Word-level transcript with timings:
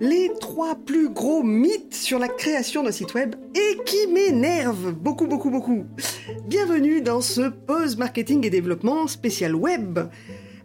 les 0.00 0.30
trois 0.40 0.74
plus 0.74 1.10
gros 1.10 1.42
mythes 1.42 1.94
sur 1.94 2.18
la 2.18 2.28
création 2.28 2.82
d'un 2.82 2.90
site 2.90 3.14
web 3.14 3.34
et 3.54 3.78
qui 3.84 4.06
m'énervent 4.06 4.92
beaucoup, 4.92 5.26
beaucoup, 5.26 5.50
beaucoup. 5.50 5.84
Bienvenue 6.46 7.02
dans 7.02 7.20
ce 7.20 7.50
Pause 7.50 7.96
Marketing 7.98 8.44
et 8.46 8.50
Développement 8.50 9.06
spécial 9.06 9.54
web. 9.54 9.98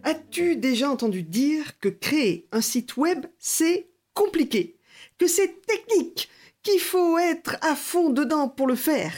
As-tu 0.04 0.56
déjà 0.56 0.90
entendu 0.90 1.22
dire 1.22 1.78
que 1.80 1.88
créer 1.88 2.48
un 2.50 2.62
site 2.62 2.96
web, 2.96 3.26
c'est 3.38 3.90
compliqué, 4.14 4.78
que 5.18 5.26
c'est 5.26 5.60
technique, 5.66 6.30
qu'il 6.62 6.80
faut 6.80 7.18
être 7.18 7.56
à 7.60 7.76
fond 7.76 8.08
dedans 8.10 8.48
pour 8.48 8.66
le 8.66 8.74
faire? 8.74 9.12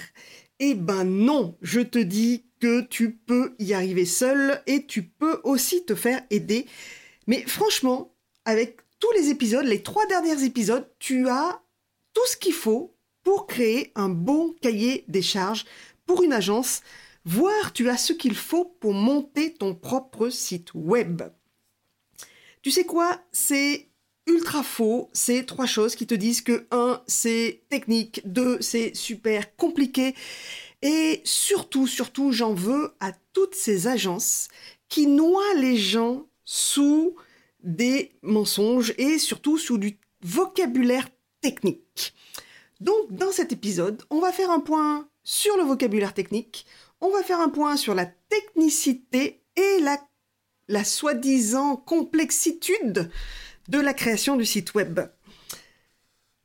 Eh 0.59 0.75
ben 0.75 1.05
non, 1.05 1.57
je 1.63 1.81
te 1.81 1.99
dis 1.99 2.45
que 2.61 2.81
tu 2.81 3.13
peux 3.13 3.55
y 3.61 3.73
arriver 3.73 4.05
seul 4.05 4.61
et 4.67 4.85
tu 4.87 5.05
peux 5.05 5.41
aussi 5.45 5.85
te 5.85 5.95
faire 5.95 6.23
aider. 6.31 6.67
Mais 7.29 7.45
franchement, 7.47 8.13
avec 8.49 8.79
tous 8.99 9.13
les 9.13 9.29
épisodes, 9.29 9.67
les 9.67 9.83
trois 9.83 10.07
derniers 10.07 10.43
épisodes, 10.43 10.89
tu 10.99 11.29
as 11.29 11.61
tout 12.15 12.27
ce 12.27 12.35
qu'il 12.39 12.55
faut 12.55 12.97
pour 13.23 13.47
créer 13.47 13.93
un 13.95 14.09
bon 14.09 14.55
cahier 14.63 15.05
des 15.07 15.21
charges 15.21 15.67
pour 16.07 16.23
une 16.23 16.33
agence, 16.33 16.81
voire 17.27 17.75
tu 17.75 17.91
as 17.91 17.99
ce 17.99 18.15
qu'il 18.15 18.35
faut 18.35 18.65
pour 18.65 18.95
monter 18.95 19.53
ton 19.53 19.75
propre 19.75 20.31
site 20.31 20.71
web. 20.73 21.25
Tu 22.63 22.71
sais 22.71 22.87
quoi? 22.87 23.21
C'est 23.33 23.91
ultra 24.27 24.63
faux, 24.63 25.11
c'est 25.13 25.45
trois 25.45 25.67
choses 25.67 25.95
qui 25.95 26.07
te 26.07 26.15
disent 26.15 26.41
que 26.41 26.67
1 26.71 27.03
c'est 27.07 27.65
technique, 27.69 28.23
2 28.25 28.63
c'est 28.63 28.97
super 28.97 29.57
compliqué. 29.57 30.15
Et 30.81 31.21
surtout 31.25 31.87
surtout 31.87 32.33
j'en 32.33 32.55
veux 32.55 32.95
à 33.01 33.13
toutes 33.35 33.55
ces 33.55 33.89
agences 33.89 34.49
qui 34.89 35.07
noient 35.07 35.55
les 35.57 35.77
gens 35.77 36.27
sous 36.47 37.15
des 37.63 38.13
mensonges 38.23 38.95
et 38.99 39.19
surtout 39.19 39.59
sous 39.59 39.79
du 39.79 39.99
vocabulaire 40.23 41.09
technique. 41.41 42.15
Donc 42.81 43.13
dans 43.13 43.33
cet 43.33 43.53
épisode, 43.53 44.03
on 44.11 44.21
va 44.21 44.33
faire 44.33 44.51
un 44.51 44.61
point 44.61 45.09
sur 45.25 45.57
le 45.57 45.65
vocabulaire 45.65 46.15
technique, 46.15 46.67
on 47.01 47.11
va 47.11 47.23
faire 47.23 47.41
un 47.41 47.49
point 47.49 47.77
sur 47.77 47.95
la 47.95 48.07
technicité 48.07 49.43
et 49.57 49.81
la, 50.69 50.85
soi-disant 50.85 51.77
complexitude 51.77 53.11
de 53.69 53.79
la 53.79 53.95
création 53.95 54.37
du 54.37 54.45
site 54.45 54.75
web. 54.75 55.01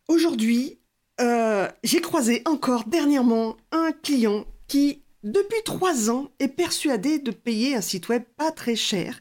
Aujourd'hui, 0.07 0.79
euh, 1.21 1.67
j'ai 1.83 2.01
croisé 2.01 2.41
encore 2.45 2.85
dernièrement 2.85 3.57
un 3.71 3.91
client 3.91 4.45
qui, 4.67 5.03
depuis 5.23 5.61
trois 5.65 6.09
ans, 6.09 6.29
est 6.39 6.47
persuadé 6.47 7.19
de 7.19 7.31
payer 7.31 7.75
un 7.75 7.81
site 7.81 8.09
web 8.09 8.23
pas 8.37 8.51
très 8.51 8.75
cher 8.75 9.19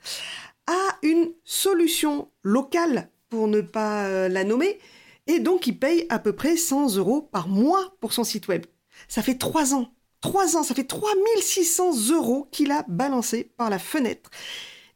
une 1.02 1.32
solution 1.44 2.28
locale, 2.42 3.10
pour 3.28 3.48
ne 3.48 3.60
pas 3.60 4.04
euh, 4.04 4.28
la 4.28 4.44
nommer, 4.44 4.78
et 5.26 5.38
donc 5.38 5.66
il 5.66 5.78
paye 5.78 6.06
à 6.08 6.18
peu 6.18 6.32
près 6.32 6.56
100 6.56 6.96
euros 6.96 7.22
par 7.22 7.48
mois 7.48 7.96
pour 8.00 8.12
son 8.12 8.24
site 8.24 8.48
web. 8.48 8.66
Ça 9.08 9.22
fait 9.22 9.38
trois 9.38 9.74
ans. 9.74 9.92
Trois 10.20 10.56
ans, 10.56 10.62
ça 10.62 10.74
fait 10.74 10.84
3600 10.84 12.10
euros 12.10 12.48
qu'il 12.52 12.70
a 12.70 12.84
balancé 12.88 13.50
par 13.56 13.70
la 13.70 13.78
fenêtre. 13.78 14.30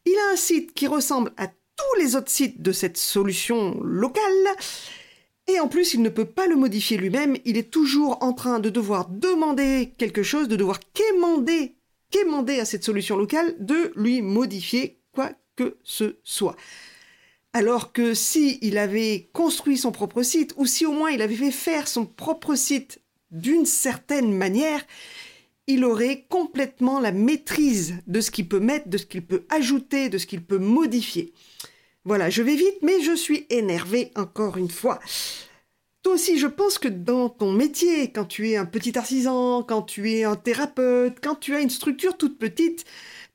Il 0.05 0.17
a 0.17 0.33
un 0.33 0.37
site 0.37 0.73
qui 0.73 0.87
ressemble 0.87 1.33
à 1.37 1.47
tous 1.47 1.99
les 1.99 2.15
autres 2.15 2.31
sites 2.31 2.61
de 2.61 2.71
cette 2.71 2.97
solution 2.97 3.77
locale. 3.81 4.23
Et 5.47 5.59
en 5.59 5.67
plus, 5.67 5.93
il 5.93 6.01
ne 6.01 6.09
peut 6.09 6.25
pas 6.25 6.47
le 6.47 6.55
modifier 6.55 6.97
lui-même. 6.97 7.37
Il 7.45 7.57
est 7.57 7.71
toujours 7.71 8.23
en 8.23 8.33
train 8.33 8.59
de 8.59 8.69
devoir 8.69 9.09
demander 9.09 9.93
quelque 9.97 10.23
chose, 10.23 10.47
de 10.47 10.55
devoir 10.55 10.79
quémander, 10.93 11.75
quémander 12.09 12.59
à 12.59 12.65
cette 12.65 12.83
solution 12.83 13.17
locale 13.17 13.55
de 13.59 13.91
lui 13.95 14.21
modifier 14.21 15.01
quoi 15.13 15.31
que 15.57 15.77
ce 15.83 16.17
soit. 16.23 16.55
Alors 17.51 17.91
que 17.91 18.13
si 18.13 18.59
il 18.61 18.77
avait 18.77 19.29
construit 19.33 19.77
son 19.77 19.91
propre 19.91 20.23
site, 20.23 20.53
ou 20.55 20.65
si 20.65 20.85
au 20.85 20.93
moins 20.93 21.11
il 21.11 21.21
avait 21.21 21.35
fait 21.35 21.51
faire 21.51 21.87
son 21.87 22.05
propre 22.05 22.55
site 22.55 23.01
d'une 23.31 23.65
certaine 23.65 24.31
manière, 24.31 24.85
il 25.65 25.83
aurait 25.83 26.25
complètement 26.29 26.99
la 26.99 27.11
maîtrise 27.11 27.95
de 28.07 28.21
ce 28.21 28.31
qu'il 28.31 28.47
peut 28.47 28.59
mettre, 28.59 28.87
de 28.87 28.97
ce 28.97 29.05
qu'il 29.05 29.25
peut 29.25 29.43
ajouter, 29.49 30.07
de 30.07 30.17
ce 30.17 30.25
qu'il 30.25 30.43
peut 30.43 30.59
modifier. 30.59 31.33
Voilà, 32.05 32.29
je 32.29 32.41
vais 32.41 32.55
vite, 32.55 32.77
mais 32.83 33.01
je 33.01 33.15
suis 33.15 33.45
énervé 33.49 34.11
encore 34.15 34.57
une 34.57 34.69
fois. 34.69 34.99
Toi 36.03 36.13
aussi, 36.13 36.39
je 36.39 36.47
pense 36.47 36.77
que 36.77 36.87
dans 36.87 37.27
ton 37.27 37.51
métier, 37.51 38.13
quand 38.13 38.23
tu 38.23 38.49
es 38.49 38.55
un 38.55 38.65
petit 38.65 38.97
artisan, 38.97 39.61
quand 39.61 39.81
tu 39.81 40.13
es 40.13 40.23
un 40.23 40.37
thérapeute, 40.37 41.17
quand 41.21 41.35
tu 41.35 41.53
as 41.53 41.59
une 41.59 41.69
structure 41.69 42.15
toute 42.15 42.37
petite, 42.37 42.85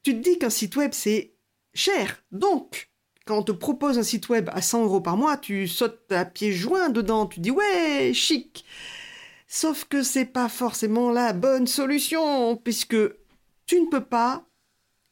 tu 0.03 0.15
te 0.15 0.21
dis 0.21 0.39
qu'un 0.39 0.49
site 0.49 0.77
web, 0.77 0.93
c'est 0.95 1.32
cher. 1.75 2.23
Donc, 2.33 2.91
quand 3.25 3.39
on 3.39 3.43
te 3.43 3.53
propose 3.53 3.99
un 3.99 4.03
site 4.03 4.29
web 4.29 4.51
à 4.53 4.63
100 4.63 4.85
euros 4.85 5.01
par 5.01 5.17
mois, 5.17 5.37
tu 5.37 5.69
sautes 5.69 6.11
à 6.11 6.25
pieds 6.25 6.53
joints 6.53 6.89
dedans, 6.89 7.27
tu 7.27 7.41
dis 7.41 7.51
ouais, 7.51 8.13
chic. 8.15 8.65
Sauf 9.47 9.85
que 9.85 10.03
c'est 10.03 10.25
pas 10.25 10.49
forcément 10.49 11.11
la 11.11 11.33
bonne 11.33 11.67
solution, 11.67 12.57
puisque 12.57 12.97
tu 13.67 13.81
ne 13.81 13.87
peux 13.91 14.05
pas 14.05 14.47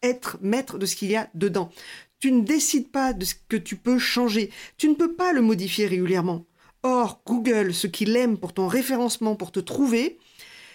être 0.02 0.38
maître 0.40 0.78
de 0.78 0.86
ce 0.86 0.96
qu'il 0.96 1.10
y 1.10 1.16
a 1.16 1.28
dedans. 1.34 1.70
Tu 2.18 2.32
ne 2.32 2.42
décides 2.42 2.90
pas 2.90 3.12
de 3.12 3.24
ce 3.24 3.34
que 3.48 3.56
tu 3.56 3.76
peux 3.76 3.98
changer. 3.98 4.50
Tu 4.76 4.88
ne 4.88 4.94
peux 4.94 5.14
pas 5.14 5.32
le 5.32 5.42
modifier 5.42 5.86
régulièrement. 5.86 6.46
Or, 6.82 7.22
Google, 7.26 7.74
ce 7.74 7.86
qu'il 7.86 8.16
aime 8.16 8.38
pour 8.38 8.54
ton 8.54 8.66
référencement, 8.66 9.36
pour 9.36 9.52
te 9.52 9.60
trouver, 9.60 10.18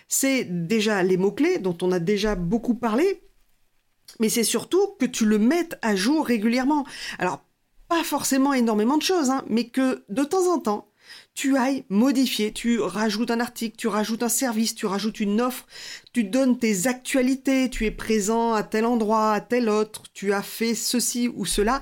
c'est 0.08 0.46
déjà 0.68 1.02
les 1.04 1.18
mots-clés 1.18 1.58
dont 1.58 1.78
on 1.82 1.92
a 1.92 2.00
déjà 2.00 2.36
beaucoup 2.36 2.76
parlé, 2.76 3.24
mais 4.20 4.30
c'est 4.30 4.44
surtout 4.44 4.96
que 5.00 5.06
tu 5.06 5.26
le 5.26 5.40
mettes 5.40 5.78
à 5.82 5.96
jour 5.96 6.26
régulièrement. 6.26 6.86
Alors, 7.20 7.42
pas 7.88 8.04
forcément 8.04 8.54
énormément 8.54 8.98
de 8.98 9.04
choses, 9.04 9.30
hein, 9.30 9.44
mais 9.48 9.68
que 9.68 10.04
de 10.10 10.24
temps 10.24 10.52
en 10.52 10.60
temps, 10.60 10.90
tu 11.34 11.58
ailles 11.58 11.84
modifier, 11.90 12.52
tu 12.52 12.80
rajoutes 12.80 13.32
un 13.32 13.40
article, 13.40 13.76
tu 13.78 13.88
rajoutes 13.88 14.24
un 14.24 14.30
service, 14.30 14.74
tu 14.74 14.86
rajoutes 14.86 15.20
une 15.20 15.42
offre, 15.42 15.68
tu 16.14 16.24
donnes 16.24 16.58
tes 16.58 16.88
actualités, 16.88 17.70
tu 17.70 17.86
es 17.86 17.92
présent 17.92 18.54
à 18.54 18.64
tel 18.64 18.86
endroit, 18.86 19.34
à 19.34 19.42
tel 19.42 19.70
autre, 19.70 20.04
tu 20.14 20.34
as 20.34 20.42
fait 20.42 20.74
ceci 20.74 21.28
ou 21.28 21.46
cela. 21.46 21.82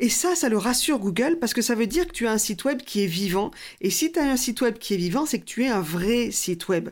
Et 0.00 0.08
ça, 0.08 0.36
ça 0.36 0.48
le 0.48 0.58
rassure 0.58 0.98
Google 0.98 1.38
parce 1.40 1.54
que 1.54 1.62
ça 1.62 1.74
veut 1.74 1.88
dire 1.88 2.06
que 2.06 2.12
tu 2.12 2.26
as 2.28 2.32
un 2.32 2.38
site 2.38 2.64
web 2.64 2.82
qui 2.82 3.02
est 3.02 3.08
vivant. 3.08 3.50
Et 3.80 3.90
si 3.90 4.12
tu 4.12 4.20
as 4.20 4.30
un 4.30 4.36
site 4.36 4.60
web 4.60 4.78
qui 4.78 4.94
est 4.94 4.98
vivant, 4.98 5.26
c'est 5.26 5.40
que 5.40 5.44
tu 5.44 5.64
es 5.64 5.68
un 5.68 5.80
vrai 5.80 6.30
site 6.30 6.68
web. 6.68 6.90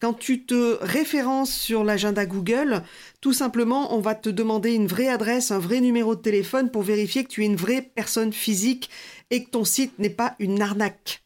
Quand 0.00 0.14
tu 0.14 0.44
te 0.44 0.78
références 0.80 1.52
sur 1.52 1.82
l'agenda 1.82 2.24
Google, 2.24 2.84
tout 3.20 3.32
simplement, 3.32 3.94
on 3.96 4.00
va 4.00 4.14
te 4.14 4.28
demander 4.28 4.72
une 4.72 4.86
vraie 4.86 5.08
adresse, 5.08 5.50
un 5.50 5.58
vrai 5.58 5.80
numéro 5.80 6.14
de 6.14 6.20
téléphone 6.20 6.70
pour 6.70 6.82
vérifier 6.82 7.24
que 7.24 7.30
tu 7.30 7.42
es 7.42 7.46
une 7.46 7.56
vraie 7.56 7.82
personne 7.82 8.32
physique 8.32 8.90
et 9.30 9.42
que 9.44 9.50
ton 9.50 9.64
site 9.64 9.98
n'est 9.98 10.08
pas 10.08 10.36
une 10.38 10.62
arnaque. 10.62 11.24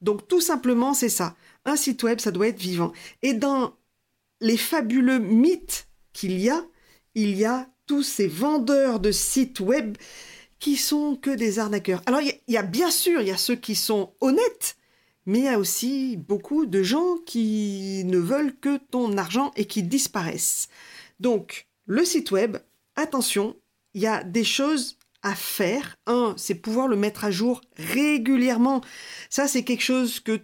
Donc 0.00 0.28
tout 0.28 0.40
simplement, 0.40 0.94
c'est 0.94 1.08
ça. 1.08 1.34
Un 1.64 1.74
site 1.74 2.02
web, 2.04 2.20
ça 2.20 2.30
doit 2.30 2.48
être 2.48 2.60
vivant. 2.60 2.92
Et 3.22 3.34
dans 3.34 3.74
les 4.40 4.56
fabuleux 4.56 5.18
mythes 5.18 5.88
qu'il 6.12 6.38
y 6.38 6.50
a, 6.50 6.64
il 7.16 7.36
y 7.36 7.44
a 7.44 7.68
tous 7.86 8.04
ces 8.04 8.28
vendeurs 8.28 9.00
de 9.00 9.10
sites 9.10 9.58
web 9.58 9.96
qui 10.60 10.76
sont 10.76 11.16
que 11.16 11.30
des 11.30 11.58
arnaqueurs. 11.58 12.02
Alors 12.06 12.20
il 12.20 12.32
y, 12.46 12.56
a 12.56 12.62
bien 12.62 12.90
sûr, 12.90 13.20
il 13.20 13.28
y 13.28 13.32
a 13.32 13.36
ceux 13.36 13.56
qui 13.56 13.74
sont 13.74 14.12
honnêtes 14.20 14.76
mais 15.28 15.40
il 15.40 15.44
y 15.44 15.48
a 15.48 15.58
aussi 15.58 16.16
beaucoup 16.16 16.64
de 16.64 16.82
gens 16.82 17.18
qui 17.26 18.02
ne 18.06 18.16
veulent 18.16 18.56
que 18.58 18.78
ton 18.78 19.18
argent 19.18 19.52
et 19.56 19.66
qui 19.66 19.82
disparaissent. 19.82 20.68
Donc, 21.20 21.66
le 21.84 22.06
site 22.06 22.30
web, 22.30 22.56
attention, 22.96 23.54
il 23.92 24.00
y 24.00 24.06
a 24.06 24.24
des 24.24 24.42
choses 24.42 24.96
à 25.22 25.34
faire. 25.34 25.96
Un, 26.06 26.32
c'est 26.38 26.54
pouvoir 26.54 26.88
le 26.88 26.96
mettre 26.96 27.26
à 27.26 27.30
jour 27.30 27.60
régulièrement. 27.76 28.80
Ça, 29.28 29.46
c'est 29.46 29.64
quelque 29.64 29.82
chose 29.82 30.18
que 30.18 30.40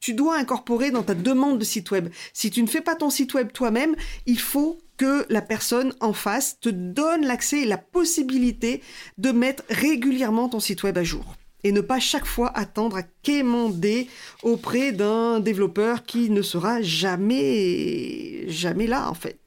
tu 0.00 0.14
dois 0.14 0.38
incorporer 0.38 0.90
dans 0.90 1.02
ta 1.02 1.14
demande 1.14 1.58
de 1.58 1.64
site 1.64 1.90
web. 1.90 2.08
Si 2.32 2.50
tu 2.50 2.62
ne 2.62 2.68
fais 2.68 2.80
pas 2.80 2.96
ton 2.96 3.10
site 3.10 3.34
web 3.34 3.52
toi-même, 3.52 3.96
il 4.24 4.40
faut 4.40 4.78
que 4.96 5.26
la 5.28 5.42
personne 5.42 5.94
en 6.00 6.14
face 6.14 6.58
te 6.58 6.70
donne 6.70 7.26
l'accès 7.26 7.60
et 7.60 7.66
la 7.66 7.76
possibilité 7.76 8.82
de 9.18 9.30
mettre 9.30 9.62
régulièrement 9.68 10.48
ton 10.48 10.60
site 10.60 10.84
web 10.84 10.96
à 10.96 11.04
jour 11.04 11.36
et 11.66 11.72
ne 11.72 11.80
pas 11.80 11.98
chaque 11.98 12.26
fois 12.26 12.56
attendre 12.56 12.96
à 12.96 13.02
quémander 13.02 14.08
auprès 14.44 14.92
d'un 14.92 15.40
développeur 15.40 16.04
qui 16.04 16.30
ne 16.30 16.40
sera 16.40 16.80
jamais, 16.80 18.48
jamais 18.48 18.86
là 18.86 19.10
en 19.10 19.14
fait. 19.14 19.40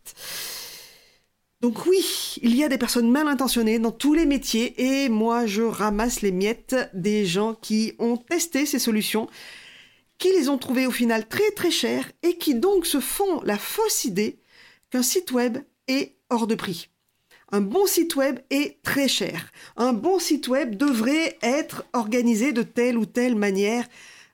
Donc 1.61 1.85
oui, 1.85 2.35
il 2.41 2.55
y 2.55 2.63
a 2.63 2.67
des 2.67 2.77
personnes 2.77 3.09
mal 3.09 3.29
intentionnées 3.29 3.79
dans 3.79 3.91
tous 3.91 4.13
les 4.13 4.25
métiers 4.25 5.03
et 5.03 5.07
moi 5.07 5.45
je 5.45 5.61
ramasse 5.61 6.21
les 6.21 6.33
miettes 6.33 6.75
des 6.93 7.25
gens 7.25 7.53
qui 7.53 7.93
ont 7.99 8.17
testé 8.17 8.65
ces 8.65 8.79
solutions, 8.79 9.27
qui 10.17 10.29
les 10.33 10.49
ont 10.49 10.57
trouvées 10.57 10.87
au 10.87 10.91
final 10.91 11.25
très 11.25 11.51
très 11.51 11.71
chères 11.71 12.11
et 12.21 12.37
qui 12.37 12.53
donc 12.53 12.85
se 12.85 12.99
font 12.99 13.41
la 13.43 13.57
fausse 13.57 14.03
idée 14.03 14.41
qu'un 14.89 15.03
site 15.03 15.31
web 15.31 15.57
est 15.87 16.17
hors 16.29 16.47
de 16.47 16.55
prix. 16.55 16.89
Un 17.51 17.61
bon 17.61 17.87
site 17.87 18.15
web 18.15 18.39
est 18.49 18.81
très 18.83 19.07
cher. 19.07 19.51
Un 19.75 19.93
bon 19.93 20.19
site 20.19 20.47
web 20.47 20.75
devrait 20.75 21.37
être 21.41 21.83
organisé 21.93 22.53
de 22.53 22.61
telle 22.61 22.97
ou 22.97 23.05
telle 23.05 23.35
manière. 23.35 23.85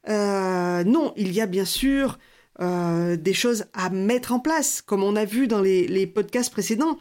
Euh, 0.10 0.84
non, 0.84 1.14
il 1.16 1.32
y 1.32 1.42
a 1.42 1.46
bien 1.46 1.66
sûr 1.66 2.20
euh, 2.62 3.16
des 3.16 3.34
choses 3.34 3.66
à 3.74 3.90
mettre 3.90 4.34
en 4.34 4.40
place, 4.40 4.82
comme 4.82 5.04
on 5.04 5.16
a 5.16 5.26
vu 5.26 5.48
dans 5.48 5.62
les, 5.62 6.08
podcasts 6.08 6.52
précédents. 6.52 6.98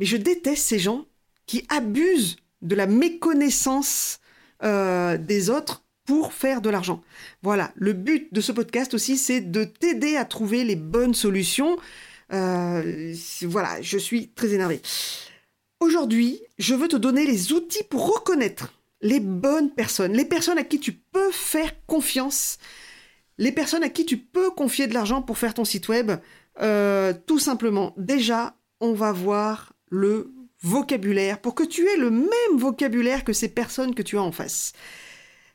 Mais 0.00 0.06
je 0.06 0.16
déteste 0.16 0.66
ces 0.66 0.78
gens 0.78 1.06
qui 1.46 1.64
abusent 1.68 2.36
de 2.62 2.74
la 2.74 2.86
méconnaissance 2.86 4.20
euh, 4.64 5.16
des 5.16 5.48
autres 5.48 5.84
pour 6.04 6.32
faire 6.32 6.60
de 6.60 6.70
l'argent. 6.70 7.02
Voilà, 7.42 7.70
le 7.76 7.92
but 7.92 8.32
de 8.32 8.40
ce 8.40 8.50
podcast 8.50 8.94
aussi, 8.94 9.16
c'est 9.16 9.40
de 9.40 9.64
t'aider 9.64 10.16
à 10.16 10.24
trouver 10.24 10.64
les 10.64 10.76
bonnes 10.76 11.14
solutions. 11.14 11.76
Euh, 12.32 13.14
voilà, 13.42 13.80
je 13.80 13.98
suis 13.98 14.28
très 14.28 14.54
énervée. 14.54 14.80
Aujourd'hui, 15.80 16.40
je 16.58 16.74
veux 16.74 16.88
te 16.88 16.96
donner 16.96 17.24
les 17.24 17.52
outils 17.52 17.84
pour 17.84 18.14
reconnaître 18.14 18.72
les 19.00 19.20
bonnes 19.20 19.70
personnes, 19.70 20.12
les 20.12 20.24
personnes 20.24 20.58
à 20.58 20.64
qui 20.64 20.80
tu 20.80 20.92
peux 20.92 21.30
faire 21.30 21.72
confiance, 21.86 22.58
les 23.38 23.52
personnes 23.52 23.84
à 23.84 23.88
qui 23.88 24.04
tu 24.04 24.16
peux 24.16 24.50
confier 24.50 24.86
de 24.88 24.94
l'argent 24.94 25.22
pour 25.22 25.38
faire 25.38 25.54
ton 25.54 25.64
site 25.64 25.88
web. 25.88 26.12
Euh, 26.60 27.14
tout 27.26 27.38
simplement, 27.38 27.94
déjà, 27.96 28.56
on 28.80 28.92
va 28.92 29.12
voir 29.12 29.72
le 29.88 30.32
vocabulaire 30.60 31.40
pour 31.40 31.54
que 31.54 31.62
tu 31.62 31.86
aies 31.86 31.96
le 31.96 32.10
même 32.10 32.56
vocabulaire 32.56 33.22
que 33.22 33.32
ces 33.32 33.48
personnes 33.48 33.94
que 33.94 34.02
tu 34.02 34.18
as 34.18 34.22
en 34.22 34.32
face. 34.32 34.72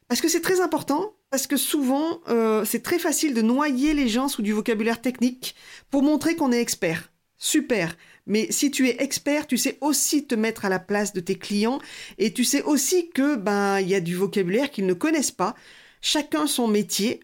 Parce 0.07 0.21
que 0.21 0.29
c'est 0.29 0.41
très 0.41 0.61
important, 0.61 1.13
parce 1.33 1.47
que 1.47 1.57
souvent, 1.57 2.21
euh, 2.27 2.63
c'est 2.63 2.83
très 2.83 2.99
facile 2.99 3.33
de 3.33 3.41
noyer 3.41 3.95
les 3.95 4.07
gens 4.07 4.27
sous 4.27 4.43
du 4.43 4.53
vocabulaire 4.53 5.01
technique 5.01 5.55
pour 5.89 6.03
montrer 6.03 6.35
qu'on 6.35 6.51
est 6.51 6.61
expert. 6.61 7.11
Super. 7.39 7.97
Mais 8.27 8.51
si 8.51 8.69
tu 8.69 8.87
es 8.87 9.01
expert, 9.01 9.47
tu 9.47 9.57
sais 9.57 9.79
aussi 9.81 10.27
te 10.27 10.35
mettre 10.35 10.63
à 10.63 10.69
la 10.69 10.77
place 10.77 11.11
de 11.11 11.19
tes 11.21 11.33
clients 11.33 11.79
et 12.19 12.33
tu 12.33 12.43
sais 12.43 12.61
aussi 12.61 13.09
que 13.09 13.35
ben 13.35 13.79
il 13.79 13.89
y 13.89 13.95
a 13.95 13.99
du 13.99 14.15
vocabulaire 14.15 14.69
qu'ils 14.69 14.85
ne 14.85 14.93
connaissent 14.93 15.31
pas. 15.31 15.55
Chacun 16.01 16.45
son 16.45 16.67
métier 16.67 17.21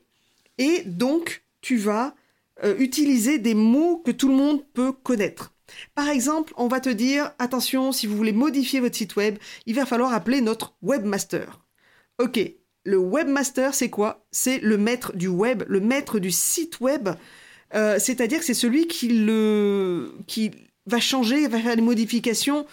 et 0.57 0.81
donc 0.87 1.43
tu 1.61 1.77
vas 1.77 2.15
euh, 2.63 2.75
utiliser 2.79 3.37
des 3.37 3.53
mots 3.53 3.97
que 4.03 4.09
tout 4.09 4.29
le 4.29 4.33
monde 4.33 4.65
peut 4.73 4.91
connaître. 4.91 5.53
Par 5.93 6.09
exemple, 6.09 6.51
on 6.57 6.67
va 6.67 6.79
te 6.79 6.89
dire, 6.89 7.31
attention, 7.37 7.91
si 7.91 8.07
vous 8.07 8.17
voulez 8.17 8.33
modifier 8.33 8.79
votre 8.79 8.95
site 8.95 9.17
web, 9.17 9.37
il 9.67 9.75
va 9.75 9.85
falloir 9.85 10.13
appeler 10.13 10.41
notre 10.41 10.73
webmaster. 10.81 11.59
Ok, 12.17 12.39
le 12.89 12.97
webmaster, 12.97 13.75
c'est 13.75 13.89
quoi? 13.89 14.25
C'est 14.31 14.59
le 14.59 14.77
maître 14.77 15.15
du 15.15 15.27
web, 15.27 15.63
le 15.67 15.79
maître 15.79 16.17
du 16.17 16.31
site 16.31 16.79
web. 16.79 17.09
Euh, 17.75 17.99
c'est-à-dire 17.99 18.39
que 18.39 18.45
c'est 18.45 18.55
celui 18.55 18.87
qui, 18.87 19.09
le, 19.09 20.15
qui 20.25 20.51
va 20.87 20.99
changer, 20.99 21.47
va 21.47 21.59
faire 21.59 21.75
les 21.75 21.83
modifications. 21.83 22.65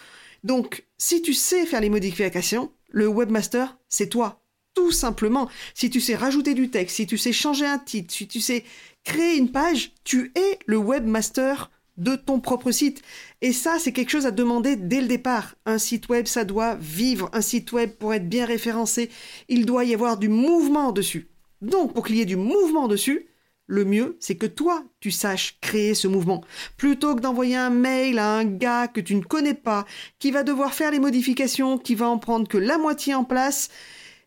Donc, 0.42 0.84
si 0.96 1.20
tu 1.20 1.34
sais 1.34 1.66
faire 1.66 1.82
les 1.82 1.90
modifications, 1.90 2.72
le 2.90 3.06
webmaster, 3.08 3.76
c'est 3.90 4.08
toi. 4.08 4.40
Tout 4.74 4.90
simplement. 4.90 5.50
Si 5.74 5.90
tu 5.90 6.00
sais 6.00 6.14
rajouter 6.14 6.54
du 6.54 6.70
texte, 6.70 6.96
si 6.96 7.06
tu 7.06 7.18
sais 7.18 7.32
changer 7.32 7.66
un 7.66 7.78
titre, 7.78 8.14
si 8.14 8.26
tu 8.26 8.40
sais 8.40 8.64
créer 9.04 9.36
une 9.36 9.50
page, 9.50 9.92
tu 10.02 10.32
es 10.34 10.58
le 10.64 10.78
webmaster 10.78 11.70
de 11.96 12.16
ton 12.16 12.40
propre 12.40 12.70
site. 12.70 13.02
Et 13.40 13.52
ça, 13.52 13.78
c'est 13.78 13.93
quelque 13.93 14.10
chose 14.10 14.26
à 14.26 14.31
demander 14.31 14.76
dès 14.76 15.00
le 15.00 15.08
départ. 15.08 15.54
Un 15.64 15.78
site 15.78 16.08
web, 16.08 16.26
ça 16.26 16.44
doit 16.44 16.75
vivre. 16.76 17.31
Un 17.32 17.40
site 17.40 17.72
web, 17.72 17.90
pour 17.90 18.14
être 18.14 18.28
bien 18.28 18.46
référencé, 18.46 19.10
il 19.48 19.66
doit 19.66 19.84
y 19.84 19.94
avoir 19.94 20.16
du 20.16 20.28
mouvement 20.28 20.93
dessus. 20.93 21.28
Donc, 21.62 21.94
pour 21.94 22.06
qu'il 22.06 22.16
y 22.16 22.20
ait 22.20 22.26
du 22.26 22.37
mouvement 22.37 22.88
dessus, 22.88 23.26
le 23.66 23.84
mieux, 23.84 24.16
c'est 24.20 24.37
que 24.37 24.46
toi, 24.46 24.84
tu 25.00 25.10
saches 25.10 25.58
créer 25.60 25.94
ce 25.94 26.06
mouvement. 26.06 26.44
Plutôt 26.76 27.16
que 27.16 27.20
d'envoyer 27.20 27.56
un 27.56 27.70
mail 27.70 28.19
à 28.19 28.34
un 28.34 28.44
gars 28.44 28.87
que 28.87 29.00
tu 29.00 29.14
ne 29.16 29.22
connais 29.22 29.54
pas, 29.54 29.84
qui 30.19 30.31
va 30.31 30.44
devoir 30.44 30.72
faire 30.72 30.92
les 30.92 31.00
modifications, 31.00 31.78
qui 31.78 31.94
va 31.94 32.08
en 32.08 32.19
prendre 32.19 32.46
que 32.46 32.58
la 32.58 32.78
moitié 32.78 33.14
en 33.14 33.25
place. 33.25 33.69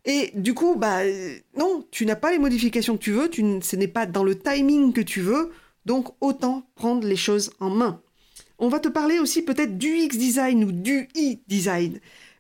Et 0.06 0.31
du 0.33 0.54
coup, 0.54 0.75
bah, 0.75 1.01
non, 1.57 1.86
tu 1.92 2.06
n'as 2.06 2.15
pas 2.15 2.31
les 2.31 2.39
modifications 2.39 2.98
que 2.98 3.04
tu 3.04 3.12
veux, 3.12 3.30
tu, 3.30 3.44
ce 3.62 3.75
n'est 3.75 3.88
pas 3.88 4.06
dans 4.06 4.24
le 4.24 4.38
timing 4.38 4.92
que 4.92 5.01
tu 5.01 5.22
veux. 5.22 5.51
Donc 5.86 6.16
autant 6.22 6.64
prendre 6.76 7.08
les 7.08 7.16
choses 7.16 7.52
en 7.60 7.70
main. 7.70 8.02
On 8.58 8.68
va 8.68 8.80
te 8.80 8.90
parler 8.90 9.20
aussi 9.20 9.42
peut-être 9.42 9.78
du 9.78 9.88
X 9.88 10.18
design 10.18 10.64
ou 10.64 10.72
du 10.72 11.08
i 11.16 11.40
design. 11.48 12.00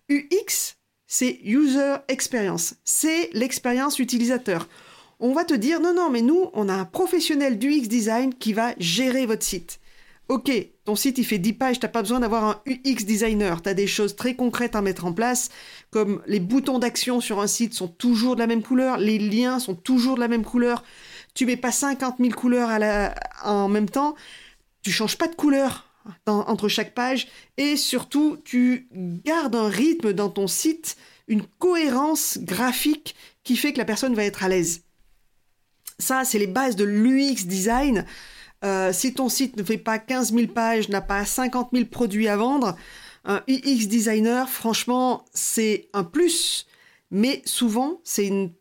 UX, 0.09 0.75
c'est 1.07 1.39
user 1.43 1.95
experience, 2.07 2.75
c'est 2.83 3.29
l'expérience 3.33 3.99
utilisateur. 3.99 4.67
On 5.19 5.33
va 5.33 5.45
te 5.45 5.53
dire 5.53 5.79
non 5.79 5.93
non 5.93 6.09
mais 6.09 6.21
nous 6.21 6.49
on 6.53 6.69
a 6.69 6.73
un 6.73 6.85
professionnel 6.85 7.57
du 7.57 7.71
X 7.71 7.87
design 7.87 8.33
qui 8.33 8.53
va 8.53 8.73
gérer 8.79 9.25
votre 9.25 9.43
site. 9.43 9.79
Ok, 10.29 10.51
ton 10.85 10.95
site 10.95 11.17
il 11.17 11.25
fait 11.25 11.39
10 11.39 11.53
pages, 11.53 11.79
t'as 11.79 11.87
pas 11.87 12.03
besoin 12.03 12.19
d'avoir 12.19 12.43
un 12.43 12.61
UX 12.67 13.03
designer, 13.03 13.63
tu 13.63 13.69
as 13.69 13.73
des 13.73 13.87
choses 13.87 14.15
très 14.15 14.35
concrètes 14.35 14.75
à 14.75 14.81
mettre 14.83 15.05
en 15.05 15.11
place, 15.11 15.49
comme 15.89 16.21
les 16.27 16.39
boutons 16.39 16.77
d'action 16.77 17.19
sur 17.19 17.39
un 17.39 17.47
site 17.47 17.73
sont 17.73 17.87
toujours 17.87 18.35
de 18.35 18.41
la 18.41 18.45
même 18.45 18.61
couleur, 18.61 18.97
les 18.97 19.17
liens 19.17 19.57
sont 19.57 19.73
toujours 19.73 20.15
de 20.15 20.19
la 20.19 20.27
même 20.27 20.45
couleur, 20.45 20.83
tu 21.33 21.45
mets 21.45 21.57
pas 21.57 21.71
50 21.71 22.15
000 22.19 22.31
couleurs 22.31 22.69
en 23.43 23.67
même 23.69 23.89
temps, 23.89 24.15
tu 24.81 24.91
changes 24.91 25.17
pas 25.17 25.27
de 25.27 25.35
couleur 25.35 25.85
entre 26.25 26.67
chaque 26.67 26.93
page 26.93 27.27
et 27.57 27.77
surtout 27.77 28.37
tu 28.43 28.87
gardes 28.93 29.55
un 29.55 29.69
rythme 29.69 30.13
dans 30.13 30.29
ton 30.29 30.47
site, 30.47 30.97
une 31.27 31.43
cohérence 31.59 32.39
graphique 32.41 33.15
qui 33.43 33.55
fait 33.55 33.73
que 33.73 33.77
la 33.77 33.85
personne 33.85 34.15
va 34.15 34.23
être 34.23 34.43
à 34.43 34.49
l'aise. 34.49 34.83
Ça, 35.99 36.23
c'est 36.23 36.39
les 36.39 36.47
bases 36.47 36.75
de 36.75 36.85
l'UX 36.85 37.45
design. 37.45 38.05
Euh, 38.63 38.91
si 38.93 39.13
ton 39.13 39.29
site 39.29 39.57
ne 39.57 39.63
fait 39.63 39.77
pas 39.77 39.99
15 39.99 40.33
000 40.33 40.47
pages, 40.47 40.89
n'a 40.89 41.01
pas 41.01 41.25
50 41.25 41.69
000 41.73 41.85
produits 41.85 42.27
à 42.27 42.37
vendre, 42.37 42.75
un 43.25 43.41
UX 43.47 43.87
designer, 43.87 44.49
franchement, 44.49 45.25
c'est 45.33 45.89
un 45.93 46.03
plus, 46.03 46.67
mais 47.11 47.41
souvent, 47.45 48.01
c'est 48.03 48.27
une 48.27 48.51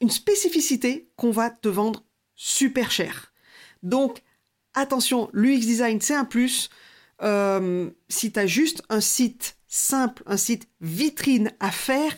une 0.00 0.10
spécificité 0.10 1.08
qu'on 1.16 1.30
va 1.30 1.50
te 1.50 1.68
vendre 1.68 2.04
super 2.34 2.90
cher. 2.90 3.32
Donc, 3.82 4.22
attention, 4.74 5.30
l'UX 5.32 5.60
design, 5.60 6.00
c'est 6.00 6.14
un 6.14 6.24
plus. 6.24 6.70
Euh, 7.22 7.90
si 8.08 8.30
tu 8.32 8.38
as 8.38 8.46
juste 8.46 8.82
un 8.88 9.00
site 9.00 9.56
simple, 9.66 10.22
un 10.26 10.36
site 10.36 10.68
vitrine 10.80 11.52
à 11.60 11.70
faire, 11.70 12.14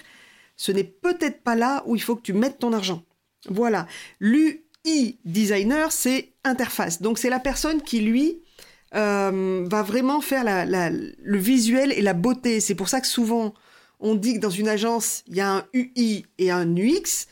ce 0.57 0.73
n'est 0.73 0.85
peut-être 0.85 1.43
pas 1.43 1.55
là 1.55 1.83
où 1.87 1.95
il 1.95 2.03
faut 2.03 2.17
que 2.17 2.23
tu 2.23 2.33
mettes 2.33 2.59
ton 2.59 2.73
argent. 2.73 3.05
Voilà. 3.49 3.87
L'UI 4.19 5.19
designer, 5.25 5.93
c'est 5.93 6.33
interface. 6.45 7.01
Donc, 7.01 7.19
c'est 7.19 7.31
la 7.31 7.39
personne 7.39 7.83
qui, 7.83 8.01
lui, 8.01 8.43
euh, 8.95 9.65
va 9.69 9.83
vraiment 9.83 10.21
faire 10.21 10.45
le 10.67 11.39
visuel 11.39 11.93
et 11.93 12.03
la 12.03 12.15
beauté. 12.15 12.61
C'est 12.61 12.75
pour 12.75 12.89
ça 12.89 13.01
que 13.01 13.07
souvent, 13.07 13.55
on 14.01 14.15
dit 14.15 14.35
que 14.35 14.41
dans 14.41 14.51
une 14.51 14.69
agence, 14.69 15.23
il 15.29 15.37
y 15.37 15.41
a 15.41 15.53
un 15.53 15.65
UI 15.73 16.27
et 16.39 16.51
un 16.51 16.77
UX. 16.77 17.27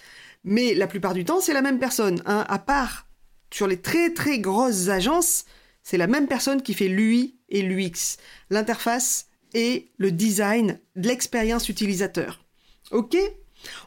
Mais 0.46 0.74
la 0.74 0.86
plupart 0.86 1.12
du 1.12 1.24
temps, 1.24 1.40
c'est 1.40 1.52
la 1.52 1.60
même 1.60 1.80
personne. 1.80 2.22
Hein. 2.24 2.46
À 2.48 2.58
part 2.60 3.08
sur 3.52 3.66
les 3.66 3.80
très 3.80 4.14
très 4.14 4.38
grosses 4.38 4.88
agences, 4.88 5.44
c'est 5.82 5.98
la 5.98 6.06
même 6.06 6.28
personne 6.28 6.62
qui 6.62 6.72
fait 6.72 6.88
l'UI 6.88 7.36
et 7.48 7.62
l'UX, 7.62 8.16
l'interface 8.48 9.26
et 9.54 9.90
le 9.98 10.12
design 10.12 10.78
de 10.94 11.08
l'expérience 11.08 11.68
utilisateur. 11.68 12.44
Ok? 12.92 13.16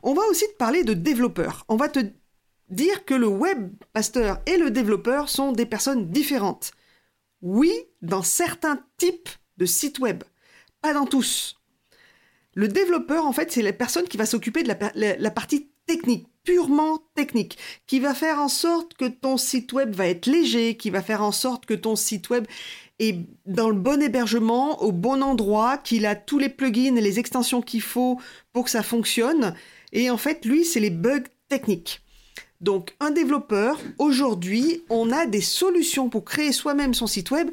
On 0.04 0.14
va 0.14 0.22
aussi 0.30 0.46
te 0.48 0.58
parler 0.58 0.84
de 0.84 0.94
développeurs. 0.94 1.64
On 1.70 1.78
va 1.78 1.88
te 1.88 2.00
dire 2.70 3.06
que 3.06 3.14
le 3.14 3.28
webmaster 3.28 4.42
et 4.46 4.58
le 4.58 4.70
développeur 4.70 5.30
sont 5.30 5.54
des 5.54 5.66
personnes 5.66 6.10
différentes. 6.10 6.72
Oui, 7.42 7.74
dans 8.02 8.24
certains 8.24 8.84
types 8.98 9.30
de 9.58 9.66
sites 9.66 10.00
web, 10.00 10.24
pas 10.82 10.94
dans 10.94 11.06
tous. 11.06 11.58
Le 12.54 12.68
développeur, 12.68 13.26
en 13.26 13.32
fait, 13.32 13.50
c'est 13.50 13.62
la 13.62 13.72
personne 13.72 14.08
qui 14.10 14.18
va 14.18 14.26
s'occuper 14.26 14.64
de 14.64 14.68
la, 14.68 15.18
la 15.18 15.32
partie 15.32 15.70
technique, 15.86 16.28
purement 16.50 17.00
technique, 17.14 17.60
qui 17.86 18.00
va 18.00 18.16
faire 18.16 18.40
en 18.40 18.48
sorte 18.48 18.96
que 18.96 19.06
ton 19.06 19.38
site 19.38 19.72
web 19.72 19.94
va 19.94 20.08
être 20.08 20.26
léger, 20.26 20.78
qui 20.78 20.90
va 20.90 21.04
faire 21.04 21.22
en 21.22 21.32
sorte 21.32 21.68
que 21.68 21.76
ton 21.76 21.96
site 21.96 22.32
web 22.32 22.48
est 22.98 23.20
dans 23.46 23.70
le 23.70 23.76
bon 23.76 24.02
hébergement, 24.02 24.82
au 24.82 24.92
bon 24.92 25.22
endroit, 25.22 25.78
qu'il 25.78 26.08
a 26.08 26.16
tous 26.16 26.40
les 26.40 26.50
plugins 26.50 26.96
et 26.96 27.02
les 27.02 27.20
extensions 27.20 27.62
qu'il 27.62 27.84
faut 27.84 28.20
pour 28.52 28.64
que 28.64 28.72
ça 28.72 28.82
fonctionne. 28.82 29.54
Et 29.94 30.10
en 30.10 30.18
fait, 30.18 30.44
lui, 30.44 30.66
c'est 30.66 30.80
les 30.80 30.90
bugs 30.90 31.22
techniques. 31.50 32.02
Donc, 32.62 32.96
un 33.00 33.12
développeur, 33.12 33.80
aujourd'hui, 34.00 34.82
on 34.90 35.12
a 35.12 35.28
des 35.28 35.42
solutions 35.42 36.10
pour 36.10 36.26
créer 36.26 36.52
soi-même 36.52 36.96
son 36.96 37.06
site 37.06 37.30
web 37.30 37.52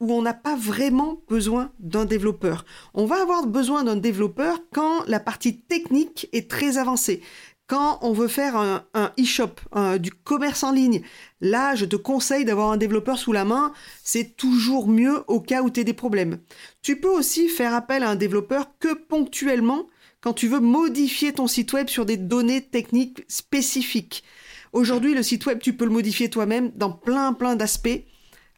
où 0.00 0.12
on 0.12 0.22
n'a 0.22 0.34
pas 0.34 0.56
vraiment 0.56 1.20
besoin 1.28 1.72
d'un 1.80 2.04
développeur. 2.04 2.64
On 2.94 3.04
va 3.04 3.20
avoir 3.20 3.46
besoin 3.46 3.84
d'un 3.84 3.96
développeur 3.96 4.60
quand 4.72 5.04
la 5.06 5.20
partie 5.20 5.60
technique 5.60 6.28
est 6.32 6.50
très 6.50 6.78
avancée. 6.78 7.20
Quand 7.68 7.98
on 8.00 8.12
veut 8.12 8.28
faire 8.28 8.56
un, 8.56 8.82
e-shop, 9.20 9.60
du 9.98 10.10
commerce 10.10 10.64
en 10.64 10.72
ligne, 10.72 11.02
là, 11.42 11.74
je 11.74 11.84
te 11.84 11.96
conseille 11.96 12.46
d'avoir 12.46 12.72
un 12.72 12.78
développeur 12.78 13.18
sous 13.18 13.32
la 13.32 13.44
main. 13.44 13.74
C'est 14.02 14.36
toujours 14.36 14.88
mieux 14.88 15.22
au 15.26 15.38
cas 15.38 15.60
où 15.62 15.68
tu 15.68 15.80
as 15.80 15.84
des 15.84 15.92
problèmes. 15.92 16.38
Tu 16.80 16.98
peux 16.98 17.10
aussi 17.10 17.48
faire 17.48 17.74
appel 17.74 18.02
à 18.02 18.08
un 18.08 18.16
développeur 18.16 18.70
que 18.80 18.94
ponctuellement 18.94 19.86
quand 20.22 20.32
tu 20.32 20.48
veux 20.48 20.60
modifier 20.60 21.34
ton 21.34 21.46
site 21.46 21.72
web 21.74 21.88
sur 21.88 22.06
des 22.06 22.16
données 22.16 22.62
techniques 22.62 23.24
spécifiques. 23.28 24.24
Aujourd'hui, 24.72 25.14
le 25.14 25.22
site 25.22 25.44
web, 25.44 25.58
tu 25.60 25.74
peux 25.74 25.84
le 25.84 25.90
modifier 25.90 26.30
toi-même 26.30 26.72
dans 26.74 26.90
plein, 26.90 27.34
plein 27.34 27.54
d'aspects. 27.54 28.02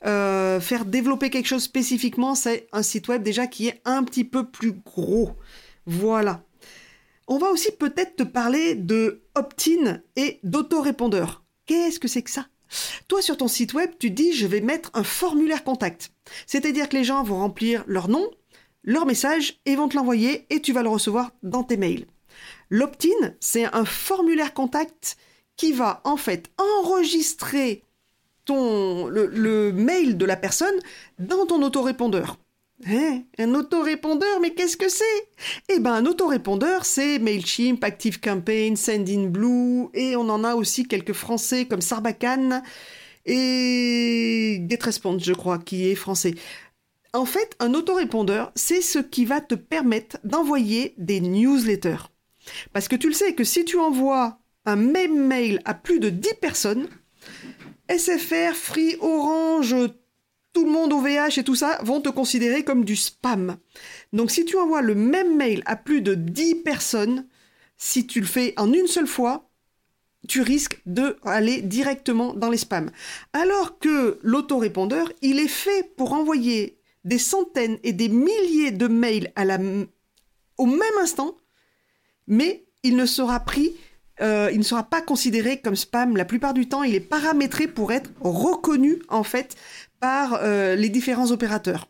Euh, 0.07 0.61
faire 0.61 0.85
développer 0.85 1.31
quelque 1.31 1.49
chose 1.49 1.65
spécifiquement, 1.65 2.35
c'est 2.35 2.69
un 2.73 2.83
site 2.83 3.09
web 3.09 3.23
déjà 3.23 3.47
qui 3.47 3.67
est 3.69 3.83
un 3.85 4.03
petit 4.05 4.25
peu 4.25 4.49
plus 4.49 4.73
gros. 4.73 5.33
Voilà. 5.85 6.43
On 7.33 7.39
va 7.39 7.53
aussi 7.53 7.71
peut-être 7.71 8.17
te 8.17 8.23
parler 8.25 8.75
de 8.75 9.23
opt-in 9.37 10.03
et 10.17 10.41
d'autorépondeur. 10.43 11.45
Qu'est-ce 11.65 12.01
que 12.01 12.09
c'est 12.09 12.23
que 12.23 12.31
ça? 12.31 12.49
Toi, 13.07 13.23
sur 13.23 13.37
ton 13.37 13.47
site 13.47 13.73
web, 13.73 13.93
tu 14.01 14.11
dis 14.11 14.33
je 14.33 14.49
vais 14.49 14.61
mettre 14.61 14.91
un 14.95 15.05
formulaire 15.05 15.63
contact. 15.63 16.11
C'est-à-dire 16.49 16.89
que 16.89 16.97
les 16.97 17.05
gens 17.05 17.23
vont 17.23 17.39
remplir 17.39 17.85
leur 17.87 18.09
nom, 18.09 18.29
leur 18.83 19.07
message 19.07 19.61
et 19.65 19.77
vont 19.77 19.87
te 19.87 19.95
l'envoyer 19.95 20.45
et 20.51 20.61
tu 20.61 20.73
vas 20.73 20.83
le 20.83 20.89
recevoir 20.89 21.31
dans 21.45 21.63
tes 21.63 21.77
mails. 21.77 22.07
L'opt-in, 22.69 23.35
c'est 23.39 23.73
un 23.73 23.85
formulaire 23.85 24.53
contact 24.53 25.17
qui 25.55 25.71
va 25.71 26.01
en 26.03 26.17
fait 26.17 26.51
enregistrer 26.59 27.85
ton, 28.45 29.07
le, 29.07 29.71
mail 29.71 30.19
de 30.19 30.25
la 30.25 30.37
personne 30.37 30.81
dans 31.21 31.47
ton 31.47 31.63
autorépondeur. 31.63 32.39
Hein? 32.87 33.23
Un 33.39 33.55
autorépondeur, 33.55 34.41
mais 34.41 34.55
qu'est-ce 34.55 34.77
que 34.77 34.89
c'est? 34.89 35.29
Eh 35.69 35.81
ben, 35.81 35.93
un 35.93 36.07
autorépondeur, 36.07 36.85
c'est 36.85 37.19
Mailchimp, 37.19 37.83
ActiveCampaign, 37.83 38.77
Sendinblue, 38.77 39.89
et 39.93 40.17
on 40.17 40.29
en 40.29 40.45
a 40.45 40.55
aussi 40.55 40.87
quelques 40.87 41.13
français 41.13 41.67
comme 41.67 41.83
Sarbacane 41.83 42.63
et 43.27 44.65
GetResponse, 44.69 45.23
je 45.23 45.35
crois, 45.35 45.59
qui 45.59 45.89
est 45.89 45.95
français. 45.95 46.35
En 47.13 47.27
fait, 47.27 47.55
un 47.59 47.75
autorépondeur, 47.75 48.53
c'est 48.55 48.81
ce 48.81 48.99
qui 48.99 49.25
va 49.25 49.41
te 49.41 49.55
permettre 49.55 50.19
d'envoyer 50.25 50.95
des 50.97 51.21
newsletters. 51.21 52.09
Parce 52.73 52.89
que 52.89 52.97
tu 52.97 53.09
le 53.09 53.15
sais 53.15 53.35
que 53.35 53.45
si 53.45 53.65
tu 53.65 53.79
envoies 53.79 54.39
un 54.65 54.77
même 54.77 55.27
mail 55.27 55.61
à 55.65 55.75
plus 55.75 56.01
de 56.01 56.09
10 56.09 56.35
personnes, 56.41 56.89
SFR, 57.89 58.55
Free, 58.55 58.97
Orange, 59.01 59.75
tout 60.53 60.65
le 60.65 60.71
monde 60.71 60.93
OVH 60.93 61.39
et 61.39 61.45
tout 61.45 61.55
ça 61.55 61.79
vont 61.83 62.01
te 62.01 62.09
considérer 62.09 62.65
comme 62.65 62.85
du 62.85 62.97
spam. 62.97 63.57
Donc 64.13 64.31
si 64.31 64.45
tu 64.45 64.57
envoies 64.57 64.83
le 64.83 64.95
même 64.95 65.37
mail 65.37 65.63
à 65.67 65.77
plus 65.77 66.03
de 66.03 66.15
10 66.15 66.57
personnes, 66.57 67.27
si 67.77 68.07
tu 68.07 68.21
le 68.21 68.27
fais 68.27 68.55
en 68.57 68.73
une 68.73 68.87
seule 68.87 69.07
fois, 69.07 69.51
tu 70.29 70.43
risques 70.43 70.81
de 70.87 71.17
aller 71.25 71.63
directement 71.63 72.35
dans 72.35 72.51
les 72.51 72.59
spams. 72.59 72.91
Alors 73.33 73.79
que 73.79 74.19
l'autorépondeur, 74.23 75.11
il 75.23 75.39
est 75.39 75.49
fait 75.49 75.95
pour 75.97 76.13
envoyer 76.13 76.79
des 77.05 77.19
centaines 77.19 77.79
et 77.83 77.93
des 77.93 78.09
milliers 78.09 78.73
de 78.73 78.87
mails 78.87 79.33
à 79.37 79.45
la, 79.45 79.59
au 80.59 80.67
même 80.67 80.99
instant, 81.01 81.37
mais 82.27 82.67
il 82.83 82.97
ne 82.97 83.07
sera 83.07 83.41
pris, 83.41 83.75
euh, 84.21 84.51
il 84.53 84.59
ne 84.59 84.65
sera 84.65 84.83
pas 84.83 85.01
considéré 85.01 85.61
comme 85.61 85.77
spam. 85.77 86.17
La 86.17 86.27
plupart 86.27 86.55
du 86.55 86.69
temps, 86.69 86.83
il 86.83 86.95
est 86.95 87.01
paramétré 87.01 87.67
pour 87.67 87.93
être 87.93 88.11
reconnu 88.21 88.99
en 89.09 89.23
fait 89.23 89.57
par 90.01 90.41
euh, 90.43 90.75
les 90.75 90.89
différents 90.89 91.31
opérateurs. 91.31 91.89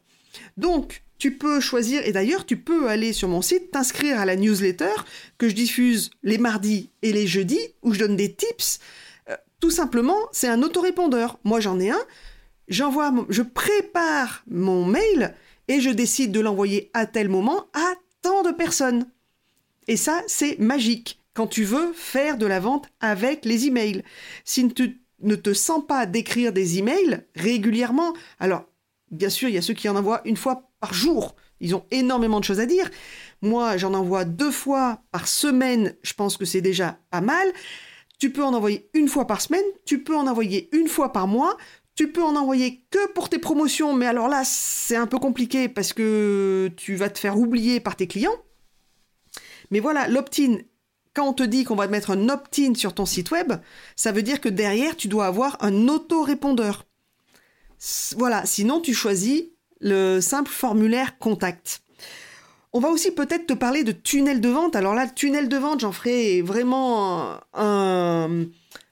Donc, 0.57 1.03
tu 1.19 1.37
peux 1.37 1.61
choisir, 1.61 2.07
et 2.07 2.13
d'ailleurs, 2.13 2.47
tu 2.47 2.57
peux 2.57 2.89
aller 2.89 3.13
sur 3.13 3.29
mon 3.29 3.43
site, 3.43 3.71
t'inscrire 3.71 4.19
à 4.19 4.25
la 4.25 4.37
newsletter 4.37 4.93
que 5.39 5.49
je 5.49 5.55
diffuse 5.55 6.11
les 6.23 6.39
mardis 6.39 6.91
et 7.03 7.13
les 7.13 7.27
jeudis, 7.27 7.75
où 7.83 7.93
je 7.93 8.01
donne 8.01 8.17
des 8.17 8.33
tips. 8.33 8.81
Euh, 9.29 9.37
tout 9.61 9.71
simplement, 9.71 10.19
c'est 10.33 10.49
un 10.49 10.63
autorépondeur. 10.63 11.39
Moi, 11.45 11.61
j'en 11.61 11.79
ai 11.79 11.91
un. 11.91 12.05
J'envoie, 12.69 13.13
je 13.29 13.43
prépare 13.43 14.45
mon 14.49 14.85
mail 14.85 15.35
et 15.69 15.81
je 15.81 15.91
décide 15.91 16.33
de 16.33 16.41
l'envoyer 16.41 16.91
à 16.95 17.07
tel 17.07 17.29
moment 17.29 17.67
à 17.75 17.95
tant 18.23 18.43
de 18.43 18.53
personnes. 18.53 19.07
Et 19.89 19.97
ça, 19.97 20.23
c'est 20.27 20.59
magique 20.59 21.21
quand 21.35 21.47
tu 21.47 21.65
veux 21.65 21.93
faire 21.95 22.39
de 22.39 22.47
la 22.47 22.61
vente 22.61 22.89
avec 23.01 23.45
les 23.45 23.67
emails. 23.67 24.03
Si 24.45 24.63
ne 25.23 25.35
te 25.35 25.53
sens 25.53 25.85
pas 25.87 26.07
d'écrire 26.07 26.53
des 26.53 26.79
emails 26.79 27.25
régulièrement, 27.35 28.13
alors 28.39 28.65
bien 29.11 29.29
sûr, 29.29 29.49
il 29.49 29.55
y 29.55 29.59
a 29.59 29.63
ceux 29.63 29.75
qui 29.75 29.89
en 29.89 29.97
envoient 29.97 30.23
une 30.25 30.37
fois 30.37 30.71
par 30.81 30.95
jour. 30.95 31.35
Ils 31.61 31.75
ont 31.75 31.85
énormément 31.91 32.41
de 32.41 32.45
choses 32.45 32.61
à 32.61 32.67
dire. 32.67 32.91
Moi, 33.43 33.77
j'en 33.77 33.93
envoie 33.95 34.25
deux 34.25 34.51
fois 34.51 35.03
par 35.11 35.29
semaine. 35.29 35.95
Je 36.03 36.15
pense 36.15 36.37
que 36.37 36.45
c'est 36.45 36.63
déjà 36.63 36.99
pas 37.11 37.21
mal. 37.21 37.47
Tu 38.19 38.31
peux 38.31 38.45
en 38.45 38.55
envoyer 38.55 38.89
une 38.95 39.09
fois 39.09 39.27
par 39.27 39.41
semaine. 39.41 39.65
Tu 39.85 40.03
peux 40.03 40.17
en 40.17 40.27
envoyer 40.27 40.69
une 40.73 40.89
fois 40.89 41.13
par 41.13 41.27
mois. 41.27 41.57
Tu 41.97 42.11
peux 42.11 42.23
en 42.23 42.37
envoyer 42.37 42.83
que 42.91 43.13
pour 43.13 43.29
tes 43.29 43.39
promotions. 43.39 43.95
Mais 43.95 44.07
alors 44.07 44.29
là, 44.29 44.43
c'est 44.45 44.97
un 44.97 45.07
peu 45.07 45.19
compliqué 45.19 45.69
parce 45.69 45.93
que 45.93 46.71
tu 46.77 46.95
vas 46.95 47.11
te 47.11 47.19
faire 47.19 47.39
oublier 47.39 47.81
par 47.81 47.97
tes 47.97 48.07
clients. 48.07 48.37
Mais 49.71 49.81
voilà, 49.81 50.09
l'opt-in 50.09 50.59
quand 51.15 51.29
on 51.29 51.33
te 51.33 51.43
dit 51.43 51.65
qu'on 51.65 51.75
va 51.75 51.87
te 51.87 51.93
mettre 51.93 52.11
un 52.11 52.29
opt-in 52.29 52.75
sur 52.75 52.95
ton 52.95 53.07
site 53.07 53.31
web, 53.31 53.55
ça 53.97 54.13
veut 54.13 54.23
dire 54.23 54.41
que 54.41 54.49
derrière, 54.49 54.97
tu 54.97 55.09
dois 55.09 55.27
avoir 55.27 55.57
un 55.61 55.89
autorépondeur. 55.89 56.87
Voilà, 58.17 58.45
sinon 58.47 58.81
tu 58.81 58.95
choisis 58.95 59.45
le 59.81 60.21
simple 60.21 60.51
formulaire 60.51 61.19
contact. 61.19 61.83
On 62.73 62.79
va 62.79 62.91
aussi 62.91 63.11
peut-être 63.11 63.47
te 63.47 63.53
parler 63.53 63.83
de 63.83 63.93
tunnel 63.93 64.41
de 64.41 64.49
vente. 64.49 64.77
Alors 64.77 64.95
là, 64.95 65.09
tunnel 65.09 65.49
de 65.49 65.57
vente, 65.57 65.81
j'en 65.81 65.91
ferai 65.91 66.41
vraiment 66.43 67.39
un, 67.55 68.47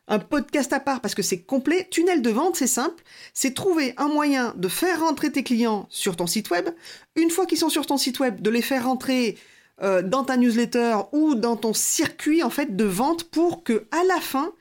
un 0.09 0.19
podcast 0.19 0.73
à 0.73 0.81
part 0.81 1.01
parce 1.01 1.15
que 1.15 1.23
c'est 1.23 1.43
complet. 1.43 1.87
Tunnel 1.89 2.23
de 2.23 2.31
vente, 2.31 2.57
c'est 2.57 2.67
simple. 2.67 3.05
C'est 3.35 3.55
trouver 3.55 3.95
un 3.97 4.09
moyen 4.09 4.55
de 4.57 4.67
faire 4.67 5.01
rentrer 5.01 5.31
tes 5.31 5.45
clients 5.45 5.87
sur 5.91 6.17
ton 6.17 6.27
site 6.27 6.51
web. 6.51 6.69
Une 7.15 7.31
fois 7.31 7.47
qu'ils 7.47 7.59
sont 7.59 7.69
sur 7.69 7.87
ton 7.87 7.99
site 7.99 8.19
web, 8.19 8.41
de 8.41 8.51
les 8.51 8.63
faire 8.63 8.87
rentrer 8.87 9.39
euh, 9.83 10.03
dans 10.03 10.25
ta 10.25 10.37
newsletter 10.37 10.97
ou 11.13 11.35
dans 11.35 11.57
ton 11.57 11.73
circuit 11.73 12.43
en 12.43 12.51
fait 12.51 12.77
de 12.77 12.85
vente 12.85 13.25
pour 13.25 13.63
que 13.63 13.87
à 13.91 14.03
la 14.05 14.21
fin 14.21 14.53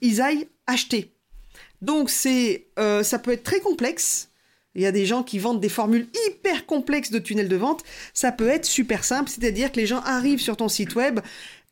ils 0.00 0.20
aillent 0.20 0.48
acheter. 0.66 1.12
Donc 1.80 2.10
c'est 2.10 2.68
euh, 2.78 3.02
ça 3.02 3.18
peut 3.18 3.32
être 3.32 3.44
très 3.44 3.60
complexe. 3.60 4.30
Il 4.74 4.80
y 4.80 4.86
a 4.86 4.92
des 4.92 5.04
gens 5.04 5.22
qui 5.22 5.38
vendent 5.38 5.60
des 5.60 5.68
formules 5.68 6.06
hyper 6.26 6.64
complexes 6.64 7.10
de 7.10 7.18
tunnel 7.18 7.48
de 7.48 7.56
vente. 7.56 7.82
Ça 8.14 8.32
peut 8.32 8.48
être 8.48 8.64
super 8.64 9.04
simple, 9.04 9.28
c'est-à-dire 9.28 9.70
que 9.70 9.78
les 9.78 9.86
gens 9.86 10.00
arrivent 10.00 10.40
sur 10.40 10.56
ton 10.56 10.68
site 10.68 10.94
web, 10.94 11.20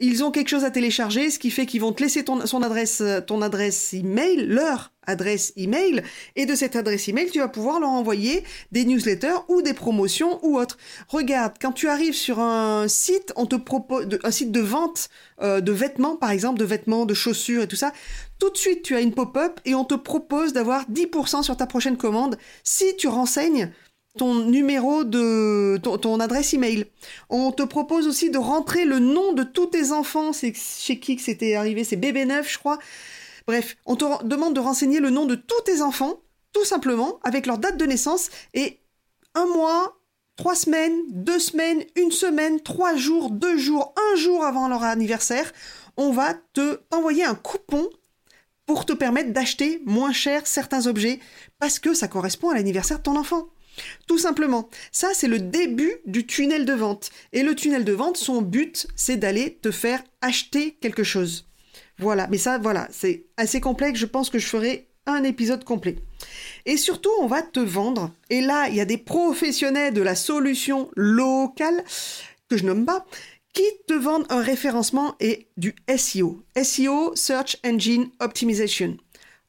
ils 0.01 0.25
ont 0.25 0.31
quelque 0.31 0.49
chose 0.49 0.65
à 0.65 0.71
télécharger, 0.71 1.31
ce 1.31 1.39
qui 1.39 1.51
fait 1.51 1.67
qu'ils 1.67 1.83
vont 1.83 1.93
te 1.93 2.03
laisser 2.03 2.25
ton, 2.25 2.41
adresse, 2.63 3.01
euh, 3.03 3.21
ton 3.21 3.43
adresse 3.43 3.93
email, 3.93 4.47
leur 4.47 4.93
adresse 5.07 5.53
email, 5.57 6.03
et 6.37 6.47
de 6.47 6.55
cette 6.55 6.75
adresse 6.75 7.09
email, 7.09 7.31
tu 7.31 7.39
vas 7.39 7.49
pouvoir 7.49 7.81
leur 7.81 7.91
envoyer 7.91 8.45
des 8.73 8.85
newsletters 8.85 9.45
ou 9.49 9.61
des 9.61 9.75
promotions 9.75 10.39
ou 10.45 10.59
autres. 10.59 10.79
Regarde, 11.09 11.55
quand 11.61 11.73
tu 11.73 11.89
arrives 11.89 12.15
sur 12.15 12.41
un 12.41 12.89
site, 12.89 13.33
on 13.37 13.47
te 13.47 13.57
propose 13.57 14.07
un 14.25 14.31
site 14.31 14.53
de 14.53 14.61
vente 14.61 15.11
euh, 15.43 15.61
de 15.61 15.73
vêtements, 15.73 16.17
par 16.17 16.31
exemple, 16.31 16.59
de 16.59 16.65
vêtements, 16.65 17.05
de 17.05 17.15
chaussures 17.15 17.63
et 17.63 17.69
tout 17.69 17.77
ça. 17.77 17.93
Tout 18.39 18.51
de 18.51 18.57
suite, 18.57 18.83
tu 18.83 18.97
as 18.97 19.01
une 19.01 19.13
pop-up 19.13 19.61
et 19.67 19.75
on 19.75 19.85
te 19.85 19.95
propose 19.95 20.55
d'avoir 20.55 20.91
10% 20.91 21.43
sur 21.43 21.57
ta 21.57 21.67
prochaine 21.67 21.99
commande 21.99 22.39
si 22.65 22.97
tu 22.97 23.07
renseignes 23.07 23.71
ton 24.19 24.35
numéro 24.35 25.05
de 25.05 25.79
ton, 25.79 26.21
adresse 26.21 26.55
email. 26.55 26.87
On 27.29 27.53
te 27.53 27.63
propose 27.63 28.07
aussi 28.07 28.31
de 28.31 28.39
rentrer 28.39 28.85
le 28.85 28.99
nom 28.99 29.33
de 29.33 29.43
tous 29.43 29.67
tes 29.67 29.93
enfants. 29.93 30.33
C'est 30.33 30.55
chez 30.55 30.99
qui 30.99 31.17
que 31.17 31.23
c'était 31.23 31.55
arrivé? 31.55 31.85
C'est 31.85 31.97
bébé 31.97 32.25
neuf, 32.25 32.53
je 32.53 32.59
crois. 32.59 32.79
Bref, 33.47 33.77
on 33.87 33.97
te 33.97 34.25
demande 34.25 34.55
de 34.55 34.61
renseigner 34.61 35.01
le 35.01 35.11
nom 35.11 35.27
de 35.27 35.35
tous 35.35 35.61
tes 35.65 35.81
enfants, 35.81 36.21
tout 36.53 36.65
simplement, 36.65 37.19
avec 37.23 37.47
leur 37.47 37.59
date 37.59 37.77
de 37.77 37.87
naissance 37.87 38.31
et 38.55 38.81
un 39.35 39.47
mois, 39.47 39.97
trois 40.37 40.55
semaines, 40.55 40.97
deux 41.11 41.39
semaines, 41.39 41.83
une 41.97 42.11
semaine, 42.11 42.61
trois 42.61 42.97
jours, 42.97 43.31
deux 43.31 43.57
jours, 43.57 43.95
un 44.13 44.17
jour 44.17 44.45
avant 44.45 44.69
leur 44.69 44.83
anniversaire, 44.83 45.53
on 45.97 46.13
va 46.13 46.35
te 46.53 46.81
envoyer 46.91 47.25
un 47.25 47.35
coupon 47.35 47.89
pour 48.67 48.87
te 48.87 48.93
permettre 48.93 49.33
d'acheter 49.33 49.83
moins 49.85 50.13
cher 50.13 50.47
certains 50.47 50.87
objets 50.87 51.21
parce 51.59 51.79
que 51.79 51.95
ça 51.95 52.09
correspond 52.09 52.51
à 52.51 52.55
l'anniversaire 52.55 52.99
de 52.99 53.03
ton 53.03 53.17
enfant. 53.17 53.49
Tout 54.07 54.19
simplement. 54.19 54.69
Ça, 54.93 55.09
c'est 55.15 55.29
le 55.29 55.39
début 55.39 55.93
du 56.07 56.27
tunnel 56.27 56.65
de 56.65 56.73
vente. 56.73 57.11
Et 57.33 57.43
le 57.43 57.55
tunnel 57.55 57.85
de 57.85 57.93
vente, 57.93 58.17
son 58.17 58.43
but, 58.43 58.87
c'est 58.97 59.17
d'aller 59.17 59.59
te 59.63 59.71
faire 59.71 60.03
acheter 60.21 60.77
quelque 60.81 61.05
chose. 61.05 61.47
Voilà. 61.99 62.27
Mais 62.29 62.39
ça, 62.39 62.59
voilà, 62.59 62.89
c'est 62.91 63.27
assez 63.37 63.61
complexe. 63.61 63.99
Je 63.99 64.07
pense 64.07 64.31
que 64.31 64.39
je 64.39 64.47
ferai 64.47 64.89
un 65.07 65.25
épisode 65.25 65.65
complet. 65.65 65.97
Et 66.67 66.77
surtout, 66.77 67.11
on 67.21 67.27
va 67.27 67.43
te 67.43 67.61
vendre. 67.61 68.13
Et 68.29 68.41
là, 68.41 68.69
il 68.69 68.75
y 68.75 68.81
a 68.81 68.85
des 68.85 68.99
professionnels 68.99 69.95
de 69.95 70.03
la 70.03 70.15
solution 70.15 70.91
locale, 70.97 71.85
que 72.49 72.57
je 72.57 72.65
nomme 72.65 72.85
pas, 72.85 73.07
qui 73.53 73.65
te 73.87 73.95
vendent 73.95 74.27
un 74.31 74.43
référencement 74.43 75.17
et 75.21 75.49
du 75.57 75.75
SEO. 75.97 76.43
SEO, 76.63 77.15
Search 77.17 77.57
Engine 77.65 78.11
Optimization. 78.21 78.97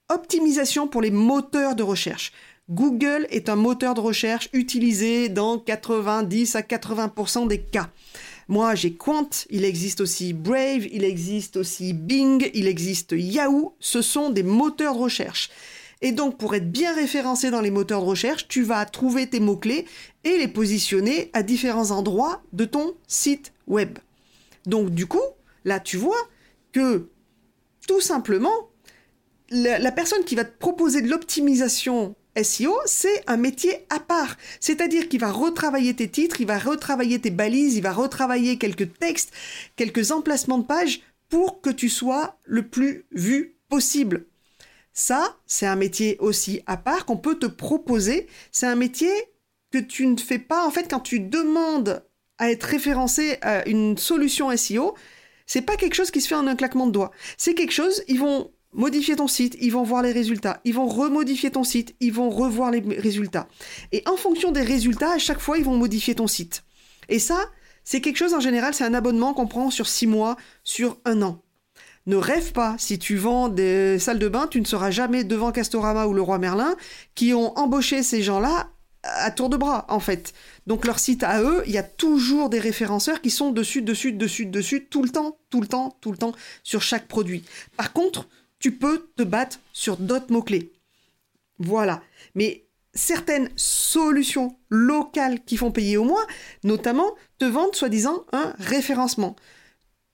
Optimisation 0.09 0.87
pour 0.87 1.01
les 1.01 1.11
moteurs 1.11 1.75
de 1.75 1.83
recherche. 1.83 2.31
Google 2.71 3.27
est 3.29 3.49
un 3.49 3.57
moteur 3.57 3.93
de 3.93 3.99
recherche 3.99 4.49
utilisé 4.53 5.27
dans 5.27 5.59
90 5.59 6.55
à 6.55 6.61
80% 6.61 7.47
des 7.47 7.61
cas. 7.61 7.89
Moi, 8.47 8.75
j'ai 8.75 8.93
Quant, 8.93 9.29
il 9.49 9.65
existe 9.65 9.99
aussi 9.99 10.31
Brave, 10.31 10.87
il 10.91 11.03
existe 11.03 11.57
aussi 11.57 11.91
Bing, 11.93 12.49
il 12.53 12.67
existe 12.67 13.13
Yahoo. 13.17 13.75
Ce 13.79 14.01
sont 14.01 14.29
des 14.29 14.43
moteurs 14.43 14.95
de 14.95 14.99
recherche. 14.99 15.49
Et 16.01 16.13
donc, 16.13 16.37
pour 16.37 16.55
être 16.55 16.71
bien 16.71 16.95
référencé 16.95 17.51
dans 17.51 17.61
les 17.61 17.71
moteurs 17.71 18.01
de 18.01 18.07
recherche, 18.07 18.47
tu 18.47 18.63
vas 18.63 18.85
trouver 18.85 19.27
tes 19.27 19.41
mots-clés 19.41 19.85
et 20.23 20.37
les 20.37 20.47
positionner 20.47 21.29
à 21.33 21.43
différents 21.43 21.91
endroits 21.91 22.41
de 22.53 22.65
ton 22.65 22.95
site 23.05 23.51
web. 23.67 23.99
Donc, 24.65 24.91
du 24.91 25.07
coup, 25.07 25.19
là, 25.65 25.81
tu 25.81 25.97
vois 25.97 26.29
que 26.71 27.09
tout 27.85 28.01
simplement, 28.01 28.69
la, 29.51 29.91
personne 29.91 30.23
qui 30.23 30.35
va 30.35 30.45
te 30.45 30.57
proposer 30.57 31.01
de 31.01 31.09
l'optimisation 31.09 32.15
SEO, 32.41 32.75
c'est 32.85 33.23
un 33.27 33.37
métier 33.37 33.85
à 33.89 33.99
part. 33.99 34.37
C'est-à-dire 34.59 35.09
qu'il 35.09 35.19
va 35.19 35.31
retravailler 35.31 35.93
tes 35.93 36.09
titres, 36.09 36.41
il 36.41 36.47
va 36.47 36.57
retravailler 36.57 37.19
tes 37.19 37.31
balises, 37.31 37.75
il 37.75 37.83
va 37.83 37.91
retravailler 37.91 38.57
quelques 38.57 38.97
textes, 38.99 39.31
quelques 39.75 40.11
emplacements 40.11 40.57
de 40.59 40.65
pages 40.65 41.01
pour 41.29 41.61
que 41.61 41.69
tu 41.69 41.89
sois 41.89 42.37
le 42.43 42.67
plus 42.67 43.05
vu 43.11 43.55
possible. 43.69 44.25
Ça, 44.93 45.37
c'est 45.45 45.65
un 45.65 45.75
métier 45.75 46.17
aussi 46.19 46.61
à 46.65 46.77
part 46.77 47.05
qu'on 47.05 47.17
peut 47.17 47.39
te 47.39 47.45
proposer. 47.45 48.27
C'est 48.51 48.67
un 48.67 48.75
métier 48.75 49.11
que 49.71 49.77
tu 49.77 50.05
ne 50.05 50.17
fais 50.17 50.39
pas, 50.39 50.65
en 50.65 50.71
fait, 50.71 50.89
quand 50.89 50.99
tu 50.99 51.19
demandes 51.19 52.03
à 52.37 52.51
être 52.51 52.63
référencé 52.63 53.37
à 53.41 53.67
une 53.67 53.97
solution 53.97 54.55
SEO, 54.55 54.95
c'est 55.45 55.61
pas 55.61 55.77
quelque 55.77 55.95
chose 55.95 56.11
qui 56.11 56.21
se 56.21 56.27
fait 56.27 56.35
en 56.35 56.47
un 56.47 56.55
claquement 56.55 56.87
de 56.87 56.91
doigts. 56.91 57.11
C'est 57.37 57.53
quelque 57.53 57.71
chose, 57.71 58.03
ils 58.07 58.19
vont 58.19 58.51
modifier 58.73 59.15
ton 59.15 59.27
site, 59.27 59.57
ils 59.59 59.71
vont 59.71 59.83
voir 59.83 60.01
les 60.01 60.11
résultats, 60.11 60.61
ils 60.63 60.73
vont 60.73 60.87
remodifier 60.87 61.51
ton 61.51 61.63
site, 61.63 61.95
ils 61.99 62.13
vont 62.13 62.29
revoir 62.29 62.71
les 62.71 62.79
résultats. 62.97 63.47
Et 63.91 64.03
en 64.07 64.17
fonction 64.17 64.51
des 64.51 64.61
résultats, 64.61 65.11
à 65.11 65.17
chaque 65.17 65.39
fois, 65.39 65.57
ils 65.57 65.65
vont 65.65 65.77
modifier 65.77 66.15
ton 66.15 66.27
site. 66.27 66.63
Et 67.09 67.19
ça, 67.19 67.45
c'est 67.83 68.01
quelque 68.01 68.17
chose 68.17 68.33
en 68.33 68.39
général, 68.39 68.73
c'est 68.73 68.83
un 68.83 68.93
abonnement 68.93 69.33
qu'on 69.33 69.47
prend 69.47 69.69
sur 69.69 69.87
six 69.87 70.07
mois, 70.07 70.37
sur 70.63 70.97
un 71.05 71.21
an. 71.21 71.41
Ne 72.07 72.15
rêve 72.15 72.51
pas, 72.51 72.75
si 72.79 72.97
tu 72.97 73.15
vends 73.15 73.47
des 73.47 73.99
salles 73.99 74.19
de 74.19 74.27
bain, 74.27 74.47
tu 74.47 74.59
ne 74.59 74.65
seras 74.65 74.89
jamais 74.89 75.23
devant 75.23 75.51
Castorama 75.51 76.07
ou 76.07 76.13
le 76.13 76.21
Roi 76.21 76.39
Merlin 76.39 76.75
qui 77.13 77.33
ont 77.33 77.57
embauché 77.59 78.01
ces 78.01 78.23
gens-là 78.23 78.71
à 79.03 79.31
tour 79.31 79.49
de 79.49 79.57
bras, 79.57 79.85
en 79.89 79.99
fait. 79.99 80.33
Donc 80.67 80.85
leur 80.85 80.99
site 80.99 81.23
à 81.23 81.41
eux, 81.41 81.63
il 81.65 81.71
y 81.71 81.77
a 81.77 81.83
toujours 81.83 82.49
des 82.49 82.59
référenceurs 82.59 83.21
qui 83.21 83.29
sont 83.29 83.51
dessus, 83.51 83.81
dessus, 83.81 84.13
dessus, 84.13 84.45
dessus, 84.45 84.87
tout 84.89 85.03
le 85.03 85.09
temps, 85.09 85.37
tout 85.49 85.61
le 85.61 85.67
temps, 85.67 85.97
tout 86.01 86.11
le 86.11 86.17
temps, 86.17 86.33
sur 86.63 86.81
chaque 86.81 87.07
produit. 87.07 87.43
Par 87.77 87.93
contre, 87.93 88.27
tu 88.61 88.71
peux 88.71 89.11
te 89.17 89.23
battre 89.23 89.59
sur 89.73 89.97
d'autres 89.97 90.31
mots-clés. 90.31 90.71
Voilà. 91.59 92.01
Mais 92.35 92.67
certaines 92.93 93.49
solutions 93.55 94.57
locales 94.69 95.43
qui 95.43 95.57
font 95.57 95.71
payer 95.71 95.97
au 95.97 96.03
moins, 96.03 96.25
notamment, 96.63 97.15
te 97.39 97.45
vendent 97.45 97.75
soi-disant 97.75 98.25
un 98.31 98.53
référencement. 98.59 99.35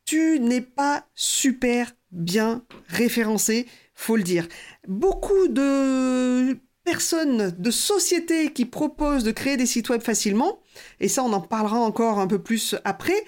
Tu 0.06 0.40
n'es 0.40 0.62
pas 0.62 1.06
super 1.14 1.94
bien 2.12 2.66
référencé, 2.88 3.68
faut 3.94 4.16
le 4.16 4.24
dire. 4.24 4.48
Beaucoup 4.88 5.48
de 5.50 6.58
personnes, 6.86 7.52
de 7.58 7.72
sociétés 7.72 8.54
qui 8.54 8.66
proposent 8.66 9.26
de 9.26 9.32
créer 9.32 9.58
des 9.58 9.66
sites 9.66 9.90
web 9.90 10.02
facilement, 10.02 10.62
et 11.02 11.10
ça 11.10 11.24
on 11.24 11.34
en 11.34 11.42
parlera 11.42 11.80
encore 11.80 12.20
un 12.20 12.28
peu 12.28 12.42
plus 12.42 12.76
après, 12.86 13.26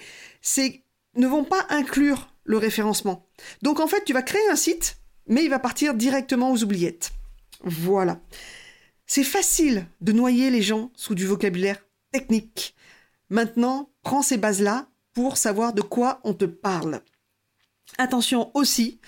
ne 1.16 1.26
vont 1.26 1.44
pas 1.44 1.66
inclure 1.68 2.32
le 2.44 2.56
référencement. 2.56 3.28
Donc 3.60 3.80
en 3.80 3.86
fait, 3.86 4.04
tu 4.04 4.14
vas 4.14 4.22
créer 4.22 4.48
un 4.50 4.56
site, 4.56 4.99
mais 5.30 5.44
il 5.44 5.48
va 5.48 5.58
partir 5.58 5.94
directement 5.94 6.52
aux 6.52 6.62
oubliettes. 6.62 7.12
Voilà. 7.62 8.20
C'est 9.06 9.24
facile 9.24 9.86
de 10.00 10.12
noyer 10.12 10.50
les 10.50 10.60
gens 10.60 10.90
sous 10.94 11.14
du 11.14 11.26
vocabulaire 11.26 11.78
technique. 12.12 12.74
Maintenant, 13.30 13.90
prends 14.02 14.22
ces 14.22 14.36
bases-là 14.36 14.88
pour 15.14 15.36
savoir 15.36 15.72
de 15.72 15.82
quoi 15.82 16.20
on 16.24 16.34
te 16.34 16.44
parle. 16.44 17.00
Attention 17.98 18.50
aussi, 18.54 19.00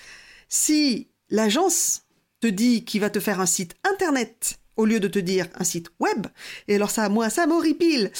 si 0.48 1.08
l'agence 1.28 2.02
te 2.40 2.46
dit 2.46 2.84
qu'il 2.84 3.00
va 3.00 3.10
te 3.10 3.20
faire 3.20 3.40
un 3.40 3.46
site 3.46 3.74
internet 3.84 4.58
au 4.76 4.84
lieu 4.84 5.00
de 5.00 5.08
te 5.08 5.18
dire 5.18 5.48
un 5.54 5.64
site 5.64 5.90
web, 6.00 6.26
et 6.66 6.76
alors 6.76 6.90
ça, 6.90 7.08
moi, 7.08 7.30
ça 7.30 7.46
m'horripile, 7.46 8.10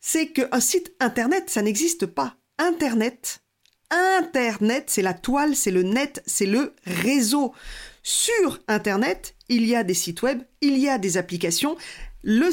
c'est 0.00 0.28
qu'un 0.28 0.60
site 0.60 0.92
internet, 1.00 1.48
ça 1.48 1.62
n'existe 1.62 2.06
pas. 2.06 2.36
Internet, 2.58 3.41
Internet, 3.92 4.84
c'est 4.88 5.02
la 5.02 5.12
toile, 5.12 5.54
c'est 5.54 5.70
le 5.70 5.82
net, 5.82 6.22
c'est 6.26 6.46
le 6.46 6.74
réseau. 6.86 7.52
Sur 8.02 8.58
Internet, 8.66 9.34
il 9.50 9.66
y 9.66 9.76
a 9.76 9.84
des 9.84 9.94
sites 9.94 10.22
web, 10.22 10.42
il 10.62 10.78
y 10.78 10.88
a 10.88 10.96
des 10.96 11.18
applications. 11.18 11.76
Le 12.22 12.48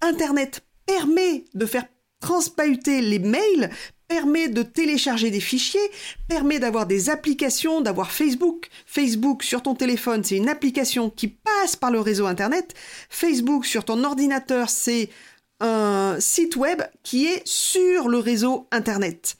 Internet 0.00 0.64
permet 0.86 1.44
de 1.54 1.66
faire 1.66 1.84
transpahuter 2.20 3.02
les 3.02 3.18
mails, 3.18 3.70
permet 4.08 4.48
de 4.48 4.62
télécharger 4.62 5.30
des 5.30 5.40
fichiers, 5.40 5.90
permet 6.26 6.58
d'avoir 6.58 6.86
des 6.86 7.10
applications, 7.10 7.82
d'avoir 7.82 8.10
Facebook. 8.10 8.68
Facebook 8.86 9.42
sur 9.42 9.62
ton 9.62 9.74
téléphone, 9.74 10.24
c'est 10.24 10.36
une 10.36 10.48
application 10.48 11.10
qui 11.10 11.28
passe 11.28 11.76
par 11.76 11.90
le 11.90 12.00
réseau 12.00 12.26
Internet. 12.26 12.74
Facebook 13.10 13.66
sur 13.66 13.84
ton 13.84 14.02
ordinateur, 14.04 14.70
c'est 14.70 15.10
un 15.60 16.16
site 16.18 16.56
web 16.56 16.82
qui 17.02 17.26
est 17.26 17.46
sur 17.46 18.08
le 18.08 18.18
réseau 18.18 18.66
Internet. 18.72 19.36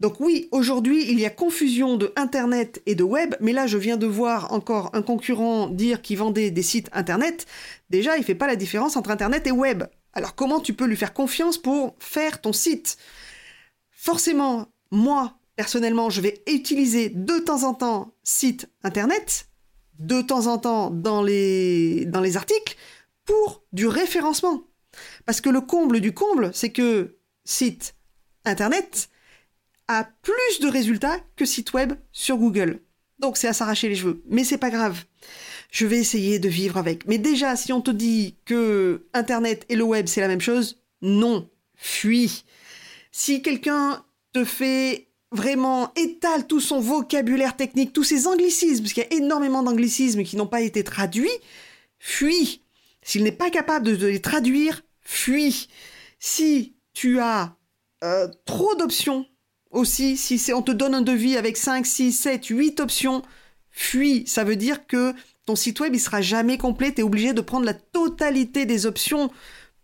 Donc 0.00 0.20
oui, 0.20 0.48
aujourd'hui, 0.52 1.10
il 1.10 1.18
y 1.18 1.26
a 1.26 1.30
confusion 1.30 1.96
de 1.96 2.12
Internet 2.14 2.80
et 2.86 2.94
de 2.94 3.02
web, 3.02 3.34
mais 3.40 3.52
là, 3.52 3.66
je 3.66 3.78
viens 3.78 3.96
de 3.96 4.06
voir 4.06 4.52
encore 4.52 4.90
un 4.92 5.02
concurrent 5.02 5.68
dire 5.68 6.02
qu'il 6.02 6.18
vendait 6.18 6.52
des 6.52 6.62
sites 6.62 6.88
Internet. 6.92 7.46
Déjà, 7.90 8.16
il 8.16 8.24
fait 8.24 8.36
pas 8.36 8.46
la 8.46 8.56
différence 8.56 8.96
entre 8.96 9.10
Internet 9.10 9.46
et 9.46 9.52
web. 9.52 9.84
Alors 10.12 10.34
comment 10.34 10.60
tu 10.60 10.72
peux 10.72 10.86
lui 10.86 10.96
faire 10.96 11.12
confiance 11.12 11.58
pour 11.58 11.96
faire 11.98 12.40
ton 12.40 12.52
site? 12.52 12.96
Forcément, 13.90 14.68
moi, 14.92 15.38
personnellement, 15.56 16.10
je 16.10 16.20
vais 16.20 16.42
utiliser 16.46 17.08
de 17.08 17.38
temps 17.40 17.64
en 17.64 17.74
temps 17.74 18.14
site 18.22 18.68
Internet, 18.84 19.48
de 19.98 20.22
temps 20.22 20.46
en 20.46 20.58
temps 20.58 20.90
dans 20.90 21.22
les, 21.22 22.04
dans 22.06 22.20
les 22.20 22.36
articles, 22.36 22.76
pour 23.24 23.64
du 23.72 23.88
référencement. 23.88 24.62
Parce 25.26 25.40
que 25.40 25.50
le 25.50 25.60
comble 25.60 26.00
du 26.00 26.14
comble, 26.14 26.50
c'est 26.54 26.70
que 26.70 27.18
site 27.44 27.96
Internet, 28.44 29.10
plus 30.22 30.60
de 30.60 30.68
résultats 30.68 31.18
que 31.36 31.44
site 31.44 31.72
web 31.72 31.94
sur 32.12 32.36
Google. 32.36 32.80
Donc 33.18 33.36
c'est 33.36 33.48
à 33.48 33.52
s'arracher 33.52 33.88
les 33.88 33.96
cheveux. 33.96 34.22
Mais 34.28 34.44
c'est 34.44 34.58
pas 34.58 34.70
grave. 34.70 35.04
Je 35.70 35.86
vais 35.86 35.98
essayer 35.98 36.38
de 36.38 36.48
vivre 36.48 36.76
avec. 36.76 37.06
Mais 37.06 37.18
déjà, 37.18 37.56
si 37.56 37.72
on 37.72 37.80
te 37.80 37.90
dit 37.90 38.36
que 38.44 39.06
Internet 39.12 39.64
et 39.68 39.76
le 39.76 39.84
web 39.84 40.06
c'est 40.06 40.20
la 40.20 40.28
même 40.28 40.40
chose, 40.40 40.80
non. 41.02 41.48
Fuis. 41.74 42.44
Si 43.12 43.42
quelqu'un 43.42 44.04
te 44.32 44.44
fait 44.44 45.08
vraiment 45.30 45.92
étale 45.94 46.46
tout 46.46 46.60
son 46.60 46.80
vocabulaire 46.80 47.56
technique, 47.56 47.92
tous 47.92 48.04
ses 48.04 48.26
anglicismes, 48.26 48.82
parce 48.82 48.92
qu'il 48.92 49.04
y 49.04 49.14
a 49.14 49.18
énormément 49.18 49.62
d'anglicismes 49.62 50.22
qui 50.22 50.36
n'ont 50.36 50.46
pas 50.46 50.62
été 50.62 50.84
traduits, 50.84 51.28
fuis. 51.98 52.62
S'il 53.02 53.22
n'est 53.22 53.32
pas 53.32 53.50
capable 53.50 53.96
de 53.96 54.06
les 54.06 54.20
traduire, 54.20 54.82
fuis. 55.00 55.68
Si 56.18 56.74
tu 56.92 57.20
as 57.20 57.56
euh, 58.04 58.28
trop 58.44 58.74
d'options 58.74 59.26
aussi, 59.70 60.16
si 60.16 60.52
on 60.52 60.62
te 60.62 60.72
donne 60.72 60.94
un 60.94 61.02
devis 61.02 61.36
avec 61.36 61.56
5, 61.56 61.86
6, 61.86 62.12
7, 62.12 62.46
8 62.46 62.80
options, 62.80 63.22
fuis. 63.70 64.24
Ça 64.26 64.44
veut 64.44 64.56
dire 64.56 64.86
que 64.86 65.14
ton 65.46 65.56
site 65.56 65.80
web, 65.80 65.94
il 65.94 66.00
sera 66.00 66.20
jamais 66.20 66.58
complet. 66.58 66.92
Tu 66.92 67.00
es 67.00 67.04
obligé 67.04 67.32
de 67.32 67.40
prendre 67.40 67.66
la 67.66 67.74
totalité 67.74 68.66
des 68.66 68.86
options 68.86 69.30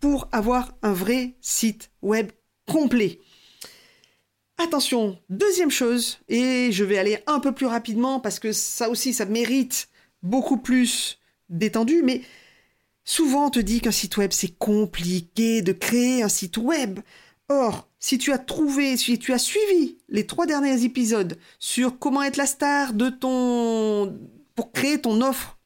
pour 0.01 0.29
avoir 0.33 0.75
un 0.83 0.93
vrai 0.93 1.35
site 1.41 1.91
web 2.03 2.31
complet. 2.67 3.21
Attention, 4.59 5.19
deuxième 5.31 5.71
chose, 5.71 6.19
et 6.29 6.71
je 6.71 6.85
vais 6.85 6.99
aller 6.99 7.19
un 7.27 7.41
peu 7.41 7.53
plus 7.53 7.67
rapidement 7.67 8.21
parce 8.21 8.39
que 8.39 8.53
ça 8.53 8.89
aussi, 8.89 9.13
ça 9.13 9.25
mérite 9.25 9.89
beaucoup 10.23 10.59
plus 10.59 11.19
d'étendue, 11.49 12.03
mais 12.05 12.23
souvent 13.05 13.47
on 13.47 13.51
te 13.51 13.59
dit 13.59 13.81
qu'un 13.81 13.91
site 13.91 14.17
web, 14.17 14.31
c'est 14.33 14.57
compliqué 14.57 15.61
de 15.61 15.73
créer 15.73 16.23
un 16.23 16.29
site 16.29 16.57
web. 16.57 17.01
Or, 17.49 17.89
si 18.05 18.19
tu 18.19 18.33
as 18.33 18.39
trouvé, 18.39 18.99
si 18.99 19.19
tu 19.19 19.33
as 19.33 19.39
suivi 19.39 19.97
les 20.11 20.27
trois 20.27 20.45
derniers 20.45 20.85
épisodes 20.85 21.39
sur 21.59 21.99
comment 21.99 22.23
être 22.23 22.37
la 22.37 22.45
star 22.45 22.93
de 22.93 23.09
ton, 23.09 24.15
pour 24.55 24.73
créer 24.73 25.01
ton 25.01 25.23
offre, 25.23 25.57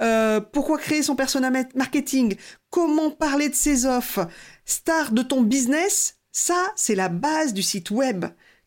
euh, 0.00 0.38
pourquoi 0.38 0.78
créer 0.78 1.02
son 1.02 1.16
persona 1.16 1.50
marketing, 1.74 2.36
comment 2.70 3.10
parler 3.10 3.48
de 3.48 3.56
ses 3.56 3.84
offres, 3.84 4.28
star 4.64 5.10
de 5.10 5.22
ton 5.22 5.42
business, 5.42 6.18
ça, 6.30 6.70
c'est 6.76 6.94
la 6.94 7.08
base 7.08 7.52
du 7.52 7.62
site 7.62 7.90
web. 7.90 8.26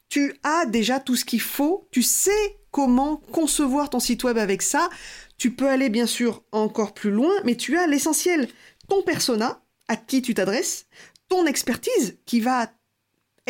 Tu 0.09 0.35
as 0.43 0.65
déjà 0.65 0.99
tout 0.99 1.15
ce 1.15 1.23
qu'il 1.23 1.39
faut, 1.39 1.87
tu 1.91 2.03
sais 2.03 2.59
comment 2.69 3.15
concevoir 3.31 3.89
ton 3.89 4.01
site 4.01 4.25
web 4.25 4.37
avec 4.37 4.61
ça. 4.61 4.89
Tu 5.37 5.51
peux 5.51 5.69
aller 5.69 5.87
bien 5.87 6.05
sûr 6.05 6.43
encore 6.51 6.93
plus 6.93 7.11
loin, 7.11 7.31
mais 7.45 7.55
tu 7.55 7.77
as 7.77 7.87
l'essentiel. 7.87 8.49
Ton 8.89 9.03
persona, 9.03 9.63
à 9.87 9.95
qui 9.95 10.21
tu 10.21 10.33
t'adresses, 10.33 10.87
ton 11.29 11.45
expertise 11.45 12.17
qui 12.25 12.41
va 12.41 12.69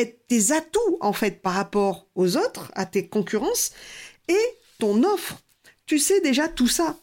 tes 0.05 0.51
atouts 0.51 0.97
en 1.01 1.13
fait 1.13 1.41
par 1.41 1.53
rapport 1.53 2.07
aux 2.15 2.37
autres, 2.37 2.71
à 2.75 2.85
tes 2.85 3.07
concurrences, 3.07 3.71
et 4.27 4.45
ton 4.79 5.03
offre. 5.03 5.41
Tu 5.85 5.99
sais 5.99 6.21
déjà 6.21 6.47
tout 6.47 6.67
ça. 6.67 6.97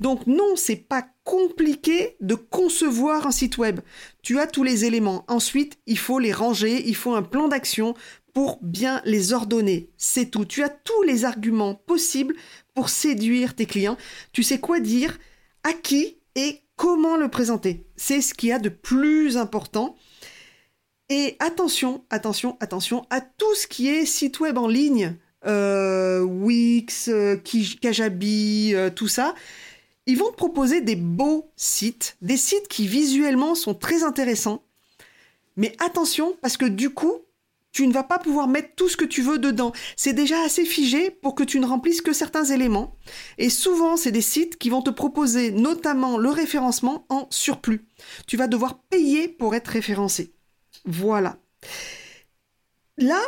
Donc 0.00 0.26
non, 0.26 0.56
c'est 0.56 0.76
pas 0.76 1.06
compliqué 1.22 2.16
de 2.20 2.34
concevoir 2.34 3.26
un 3.26 3.30
site 3.30 3.58
web. 3.58 3.80
Tu 4.22 4.40
as 4.40 4.46
tous 4.46 4.64
les 4.64 4.84
éléments. 4.84 5.24
Ensuite, 5.28 5.78
il 5.86 5.98
faut 5.98 6.18
les 6.18 6.32
ranger, 6.32 6.82
il 6.86 6.96
faut 6.96 7.14
un 7.14 7.22
plan 7.22 7.48
d'action 7.48 7.94
pour 8.32 8.58
bien 8.62 9.00
les 9.04 9.32
ordonner. 9.32 9.90
C'est 9.96 10.30
tout. 10.30 10.44
Tu 10.44 10.62
as 10.62 10.68
tous 10.68 11.02
les 11.04 11.24
arguments 11.24 11.74
possibles 11.74 12.34
pour 12.74 12.88
séduire 12.88 13.54
tes 13.54 13.66
clients. 13.66 13.96
Tu 14.32 14.42
sais 14.42 14.58
quoi 14.58 14.80
dire, 14.80 15.16
à 15.62 15.72
qui 15.72 16.18
et 16.34 16.60
comment 16.76 17.16
le 17.16 17.28
présenter. 17.28 17.86
C'est 17.96 18.20
ce 18.20 18.34
qu'il 18.34 18.48
y 18.48 18.52
a 18.52 18.58
de 18.58 18.68
plus 18.68 19.36
important. 19.36 19.96
Et 21.10 21.36
attention, 21.38 22.04
attention, 22.10 22.56
attention 22.60 23.06
à 23.10 23.20
tout 23.20 23.54
ce 23.54 23.66
qui 23.66 23.88
est 23.88 24.06
site 24.06 24.40
web 24.40 24.56
en 24.56 24.68
ligne, 24.68 25.16
euh, 25.46 26.22
Wix, 26.22 27.08
euh, 27.08 27.36
Kajabi, 27.80 28.72
euh, 28.74 28.90
tout 28.90 29.08
ça. 29.08 29.34
Ils 30.06 30.16
vont 30.16 30.30
te 30.30 30.36
proposer 30.36 30.80
des 30.80 30.96
beaux 30.96 31.50
sites, 31.56 32.16
des 32.22 32.36
sites 32.36 32.68
qui 32.68 32.86
visuellement 32.86 33.54
sont 33.54 33.74
très 33.74 34.02
intéressants. 34.02 34.62
Mais 35.56 35.76
attention, 35.78 36.36
parce 36.40 36.56
que 36.56 36.66
du 36.66 36.90
coup, 36.90 37.20
tu 37.72 37.86
ne 37.86 37.92
vas 37.92 38.04
pas 38.04 38.18
pouvoir 38.18 38.48
mettre 38.48 38.74
tout 38.76 38.88
ce 38.88 38.96
que 38.96 39.04
tu 39.04 39.20
veux 39.20 39.38
dedans. 39.38 39.72
C'est 39.96 40.12
déjà 40.12 40.40
assez 40.42 40.64
figé 40.64 41.10
pour 41.10 41.34
que 41.34 41.42
tu 41.42 41.58
ne 41.58 41.66
remplisses 41.66 42.02
que 42.02 42.12
certains 42.12 42.44
éléments. 42.44 42.96
Et 43.36 43.50
souvent, 43.50 43.96
c'est 43.96 44.12
des 44.12 44.20
sites 44.20 44.56
qui 44.58 44.70
vont 44.70 44.82
te 44.82 44.90
proposer 44.90 45.50
notamment 45.50 46.16
le 46.16 46.30
référencement 46.30 47.04
en 47.08 47.26
surplus. 47.30 47.86
Tu 48.26 48.36
vas 48.36 48.46
devoir 48.46 48.78
payer 48.84 49.28
pour 49.28 49.54
être 49.54 49.68
référencé. 49.68 50.34
Voilà. 50.84 51.38
Là, 52.96 53.20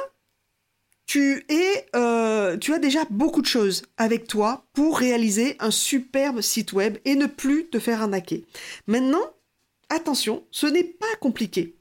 euh, 1.95 2.57
tu 2.59 2.75
as 2.75 2.79
déjà 2.79 3.05
beaucoup 3.11 3.41
de 3.41 3.47
choses 3.47 3.83
avec 3.97 4.27
toi 4.27 4.67
pour 4.73 4.99
réaliser 4.99 5.57
un 5.61 5.71
superbe 5.71 6.41
site 6.41 6.73
web 6.73 6.99
et 7.05 7.15
ne 7.15 7.27
plus 7.27 7.69
te 7.69 7.79
faire 7.79 8.03
arnaquer. 8.03 8.45
Maintenant, 8.87 9.33
attention, 9.89 10.45
ce 10.51 10.67
n'est 10.67 10.85
pas 10.85 11.15
compliqué. 11.21 11.77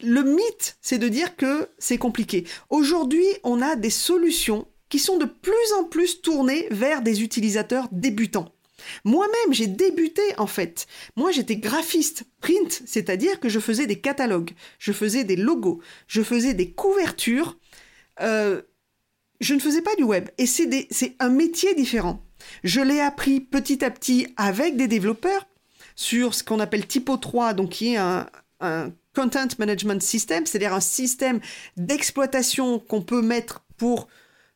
Le 0.00 0.22
mythe, 0.22 0.76
c'est 0.80 0.98
de 0.98 1.08
dire 1.08 1.36
que 1.36 1.68
c'est 1.78 1.98
compliqué. 1.98 2.46
Aujourd'hui, 2.70 3.26
on 3.44 3.60
a 3.60 3.76
des 3.76 3.90
solutions 3.90 4.66
qui 4.88 4.98
sont 4.98 5.16
de 5.16 5.24
plus 5.24 5.72
en 5.78 5.84
plus 5.84 6.22
tournées 6.22 6.66
vers 6.70 7.02
des 7.02 7.22
utilisateurs 7.22 7.88
débutants. 7.92 8.52
Moi-même, 9.04 9.52
j'ai 9.52 9.66
débuté 9.66 10.22
en 10.38 10.46
fait. 10.46 10.86
Moi, 11.16 11.30
j'étais 11.30 11.56
graphiste 11.56 12.24
print, 12.40 12.82
c'est-à-dire 12.86 13.40
que 13.40 13.48
je 13.48 13.60
faisais 13.60 13.86
des 13.86 14.00
catalogues, 14.00 14.52
je 14.78 14.92
faisais 14.92 15.24
des 15.24 15.36
logos, 15.36 15.80
je 16.06 16.22
faisais 16.22 16.54
des 16.54 16.70
couvertures 16.70 17.56
euh, 18.20 18.62
je 19.40 19.54
ne 19.54 19.60
faisais 19.60 19.82
pas 19.82 19.94
du 19.96 20.04
web. 20.04 20.28
Et 20.38 20.46
c'est 20.46 21.16
un 21.18 21.28
métier 21.28 21.74
différent. 21.74 22.24
Je 22.64 22.80
l'ai 22.80 23.00
appris 23.00 23.40
petit 23.40 23.84
à 23.84 23.90
petit 23.90 24.28
avec 24.36 24.76
des 24.76 24.88
développeurs 24.88 25.46
sur 25.96 26.34
ce 26.34 26.42
qu'on 26.42 26.60
appelle 26.60 26.86
Typo 26.86 27.16
3, 27.16 27.54
donc 27.54 27.70
qui 27.70 27.94
est 27.94 27.96
un, 27.96 28.26
Content 29.14 29.48
Management 29.58 30.00
System, 30.00 30.46
c'est-à-dire 30.46 30.72
un 30.72 30.80
système 30.80 31.40
d'exploitation 31.76 32.78
qu'on 32.78 33.02
peut 33.02 33.20
mettre 33.20 33.64
pour... 33.76 34.08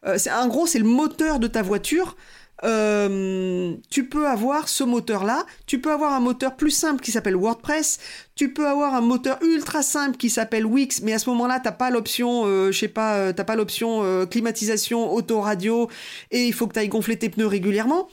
Euh, 0.06 0.16
en 0.32 0.46
gros, 0.46 0.66
c'est 0.66 0.78
le 0.78 0.86
moteur 0.86 1.40
de 1.40 1.48
ta 1.48 1.62
voiture 1.62 2.16
euh, 2.64 3.74
tu 3.90 4.08
peux 4.08 4.26
avoir 4.26 4.68
ce 4.68 4.82
moteur-là, 4.82 5.44
tu 5.66 5.80
peux 5.80 5.92
avoir 5.92 6.12
un 6.14 6.20
moteur 6.20 6.56
plus 6.56 6.70
simple 6.70 7.02
qui 7.02 7.12
s'appelle 7.12 7.36
WordPress, 7.36 7.98
tu 8.34 8.52
peux 8.52 8.66
avoir 8.66 8.94
un 8.94 9.02
moteur 9.02 9.38
ultra 9.42 9.82
simple 9.82 10.16
qui 10.16 10.30
s'appelle 10.30 10.64
Wix, 10.64 11.02
mais 11.02 11.12
à 11.12 11.18
ce 11.18 11.28
moment-là, 11.30 11.60
t'as 11.60 11.72
pas 11.72 11.90
l'option, 11.90 12.44
euh, 12.46 12.72
je 12.72 12.78
sais 12.78 12.88
pas, 12.88 13.16
euh, 13.16 13.32
t'as 13.32 13.44
pas 13.44 13.56
l'option 13.56 14.26
climatisation, 14.26 15.12
auto-radio, 15.12 15.90
et 16.30 16.46
il 16.46 16.52
faut 16.52 16.66
que 16.66 16.72
tu 16.72 16.80
ailles 16.80 16.88
gonfler 16.88 17.18
tes 17.18 17.28
pneus 17.28 17.46
régulièrement. 17.46 18.08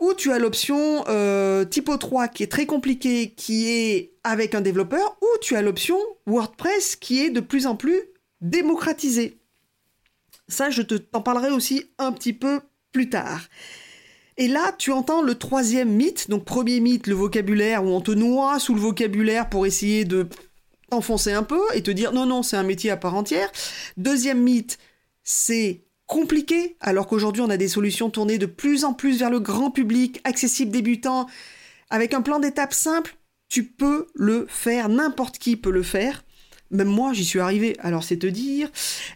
Ou 0.00 0.12
tu 0.14 0.32
as 0.32 0.38
l'option 0.38 1.04
Typo 1.70 1.96
3 1.96 2.28
qui 2.28 2.42
est 2.42 2.50
très 2.50 2.66
compliquée, 2.66 3.32
qui 3.36 3.70
est 3.70 4.14
avec 4.24 4.54
un 4.54 4.60
développeur, 4.60 5.16
ou 5.22 5.26
tu 5.40 5.54
as 5.54 5.62
l'option 5.62 5.96
WordPress 6.26 6.96
qui 6.96 7.24
est 7.24 7.30
de 7.30 7.40
plus 7.40 7.66
en 7.66 7.76
plus 7.76 8.00
démocratisée. 8.40 9.38
Ça, 10.48 10.70
je 10.70 10.82
t'en 10.82 11.22
parlerai 11.22 11.50
aussi 11.50 11.84
un 11.98 12.12
petit 12.12 12.32
peu 12.32 12.60
plus 12.94 13.10
tard. 13.10 13.42
Et 14.38 14.48
là, 14.48 14.72
tu 14.78 14.90
entends 14.90 15.20
le 15.20 15.34
troisième 15.34 15.90
mythe. 15.90 16.30
Donc, 16.30 16.44
premier 16.44 16.80
mythe, 16.80 17.06
le 17.06 17.14
vocabulaire, 17.14 17.84
où 17.84 17.88
on 17.88 18.00
te 18.00 18.12
noie 18.12 18.58
sous 18.58 18.74
le 18.74 18.80
vocabulaire 18.80 19.50
pour 19.50 19.66
essayer 19.66 20.06
de 20.06 20.28
t'enfoncer 20.90 21.32
un 21.32 21.42
peu 21.42 21.60
et 21.74 21.82
te 21.82 21.90
dire 21.90 22.12
non, 22.12 22.24
non, 22.24 22.42
c'est 22.42 22.56
un 22.56 22.62
métier 22.62 22.90
à 22.90 22.96
part 22.96 23.14
entière. 23.14 23.50
Deuxième 23.96 24.40
mythe, 24.40 24.78
c'est 25.22 25.84
compliqué, 26.06 26.76
alors 26.80 27.06
qu'aujourd'hui, 27.06 27.42
on 27.42 27.50
a 27.50 27.56
des 27.56 27.68
solutions 27.68 28.10
tournées 28.10 28.38
de 28.38 28.46
plus 28.46 28.84
en 28.84 28.92
plus 28.92 29.18
vers 29.18 29.30
le 29.30 29.40
grand 29.40 29.70
public, 29.70 30.20
accessible 30.24 30.70
débutant, 30.70 31.26
avec 31.90 32.14
un 32.14 32.22
plan 32.22 32.38
d'étape 32.38 32.74
simple. 32.74 33.16
Tu 33.48 33.64
peux 33.64 34.06
le 34.14 34.46
faire, 34.48 34.88
n'importe 34.88 35.38
qui 35.38 35.56
peut 35.56 35.70
le 35.70 35.82
faire. 35.82 36.24
Même 36.70 36.88
moi, 36.88 37.12
j'y 37.12 37.24
suis 37.24 37.40
arrivé, 37.40 37.76
alors 37.80 38.04
c'est 38.04 38.18
te 38.18 38.26
dire. 38.26 38.70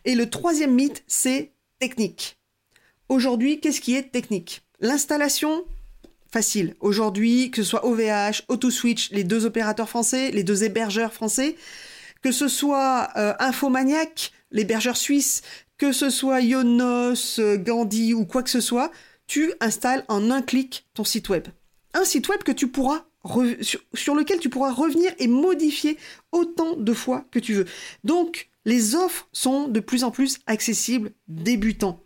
Et 0.04 0.14
le 0.14 0.30
troisième 0.30 0.74
mythe, 0.74 1.02
c'est 1.06 1.52
technique. 1.80 2.37
Aujourd'hui, 3.08 3.60
qu'est-ce 3.60 3.80
qui 3.80 3.94
est 3.94 4.12
technique? 4.12 4.62
L'installation, 4.80 5.64
facile. 6.30 6.74
Aujourd'hui, 6.80 7.50
que 7.50 7.62
ce 7.62 7.70
soit 7.70 7.86
OVH, 7.86 8.42
AutoSwitch, 8.48 9.10
les 9.12 9.24
deux 9.24 9.46
opérateurs 9.46 9.88
français, 9.88 10.30
les 10.30 10.44
deux 10.44 10.64
hébergeurs 10.64 11.14
français, 11.14 11.56
que 12.22 12.32
ce 12.32 12.48
soit 12.48 13.08
euh, 13.16 13.32
Infomaniac, 13.38 14.32
l'hébergeur 14.50 14.96
suisse, 14.96 15.42
que 15.78 15.92
ce 15.92 16.10
soit 16.10 16.42
Yonos, 16.42 17.38
euh, 17.38 17.56
Gandhi 17.56 18.12
ou 18.12 18.26
quoi 18.26 18.42
que 18.42 18.50
ce 18.50 18.60
soit, 18.60 18.90
tu 19.26 19.52
installes 19.60 20.04
en 20.08 20.30
un 20.30 20.42
clic 20.42 20.86
ton 20.92 21.04
site 21.04 21.30
web. 21.30 21.48
Un 21.94 22.04
site 22.04 22.28
web 22.28 22.42
que 22.42 22.52
tu 22.52 22.68
pourras 22.68 23.04
sur, 23.94 24.14
lequel 24.14 24.38
tu 24.38 24.48
pourras 24.48 24.72
revenir 24.72 25.12
et 25.18 25.28
modifier 25.28 25.98
autant 26.32 26.76
de 26.76 26.92
fois 26.92 27.26
que 27.30 27.38
tu 27.38 27.52
veux. 27.54 27.66
Donc, 28.04 28.48
les 28.64 28.94
offres 28.94 29.28
sont 29.32 29.68
de 29.68 29.80
plus 29.80 30.04
en 30.04 30.10
plus 30.10 30.38
accessibles 30.46 31.10
débutants. 31.26 32.02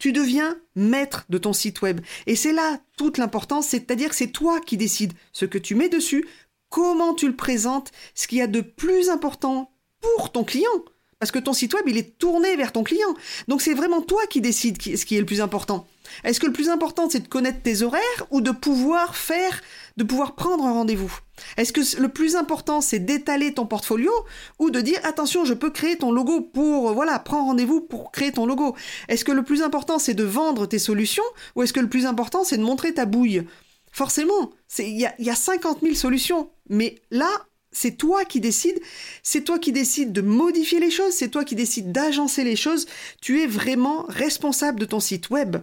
Tu 0.00 0.12
deviens 0.12 0.56
maître 0.74 1.26
de 1.28 1.38
ton 1.38 1.52
site 1.52 1.82
web. 1.82 2.00
Et 2.26 2.34
c'est 2.34 2.52
là 2.52 2.80
toute 2.96 3.18
l'importance, 3.18 3.68
c'est-à-dire 3.68 4.08
que 4.08 4.16
c'est 4.16 4.32
toi 4.32 4.58
qui 4.60 4.76
décides 4.76 5.12
ce 5.32 5.44
que 5.44 5.58
tu 5.58 5.74
mets 5.74 5.90
dessus, 5.90 6.26
comment 6.70 7.14
tu 7.14 7.28
le 7.28 7.36
présentes, 7.36 7.92
ce 8.14 8.26
qu'il 8.26 8.38
y 8.38 8.42
a 8.42 8.46
de 8.46 8.62
plus 8.62 9.10
important 9.10 9.70
pour 10.00 10.32
ton 10.32 10.42
client. 10.42 10.70
Parce 11.18 11.30
que 11.32 11.38
ton 11.38 11.52
site 11.52 11.74
web, 11.74 11.84
il 11.86 11.98
est 11.98 12.16
tourné 12.18 12.56
vers 12.56 12.72
ton 12.72 12.82
client. 12.82 13.14
Donc 13.46 13.60
c'est 13.60 13.74
vraiment 13.74 14.00
toi 14.00 14.26
qui 14.26 14.40
décides 14.40 14.80
ce 14.80 15.04
qui 15.04 15.16
est 15.16 15.20
le 15.20 15.26
plus 15.26 15.42
important. 15.42 15.86
Est-ce 16.24 16.40
que 16.40 16.46
le 16.46 16.52
plus 16.52 16.70
important, 16.70 17.10
c'est 17.10 17.20
de 17.20 17.28
connaître 17.28 17.60
tes 17.60 17.82
horaires 17.82 18.26
ou 18.30 18.40
de 18.40 18.52
pouvoir 18.52 19.16
faire, 19.16 19.60
de 19.96 20.04
pouvoir 20.04 20.34
prendre 20.34 20.64
un 20.64 20.72
rendez-vous 20.72 21.12
Est-ce 21.56 21.72
que 21.72 22.00
le 22.00 22.08
plus 22.08 22.36
important, 22.36 22.80
c'est 22.80 22.98
d'étaler 22.98 23.54
ton 23.54 23.66
portfolio 23.66 24.12
ou 24.58 24.70
de 24.70 24.80
dire 24.80 24.98
attention, 25.04 25.44
je 25.44 25.54
peux 25.54 25.70
créer 25.70 25.96
ton 25.96 26.12
logo 26.12 26.40
pour, 26.40 26.92
voilà, 26.92 27.18
prends 27.18 27.46
rendez-vous 27.46 27.80
pour 27.80 28.12
créer 28.12 28.32
ton 28.32 28.46
logo 28.46 28.74
Est-ce 29.08 29.24
que 29.24 29.32
le 29.32 29.42
plus 29.42 29.62
important, 29.62 29.98
c'est 29.98 30.14
de 30.14 30.24
vendre 30.24 30.66
tes 30.66 30.78
solutions 30.78 31.24
ou 31.56 31.62
est-ce 31.62 31.72
que 31.72 31.80
le 31.80 31.88
plus 31.88 32.06
important, 32.06 32.44
c'est 32.44 32.58
de 32.58 32.62
montrer 32.62 32.94
ta 32.94 33.06
bouille? 33.06 33.46
Forcément, 33.92 34.50
il 34.78 34.98
y 34.98 35.06
a, 35.06 35.14
y 35.18 35.30
a 35.30 35.34
50 35.34 35.80
000 35.82 35.94
solutions. 35.94 36.50
Mais 36.68 37.00
là, 37.10 37.28
c'est 37.72 37.96
toi 37.96 38.24
qui 38.24 38.40
décides, 38.40 38.80
c'est 39.22 39.42
toi 39.42 39.58
qui 39.58 39.72
décides 39.72 40.12
de 40.12 40.20
modifier 40.20 40.80
les 40.80 40.90
choses, 40.90 41.12
c'est 41.12 41.28
toi 41.28 41.44
qui 41.44 41.54
décides 41.54 41.92
d'agencer 41.92 42.44
les 42.44 42.56
choses, 42.56 42.86
tu 43.20 43.42
es 43.42 43.46
vraiment 43.46 44.04
responsable 44.08 44.80
de 44.80 44.86
ton 44.86 45.00
site 45.00 45.30
web. 45.30 45.56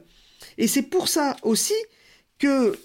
Et 0.58 0.68
c'est 0.68 0.84
pour 0.84 1.08
ça 1.08 1.36
aussi 1.44 1.76
que 2.40 2.78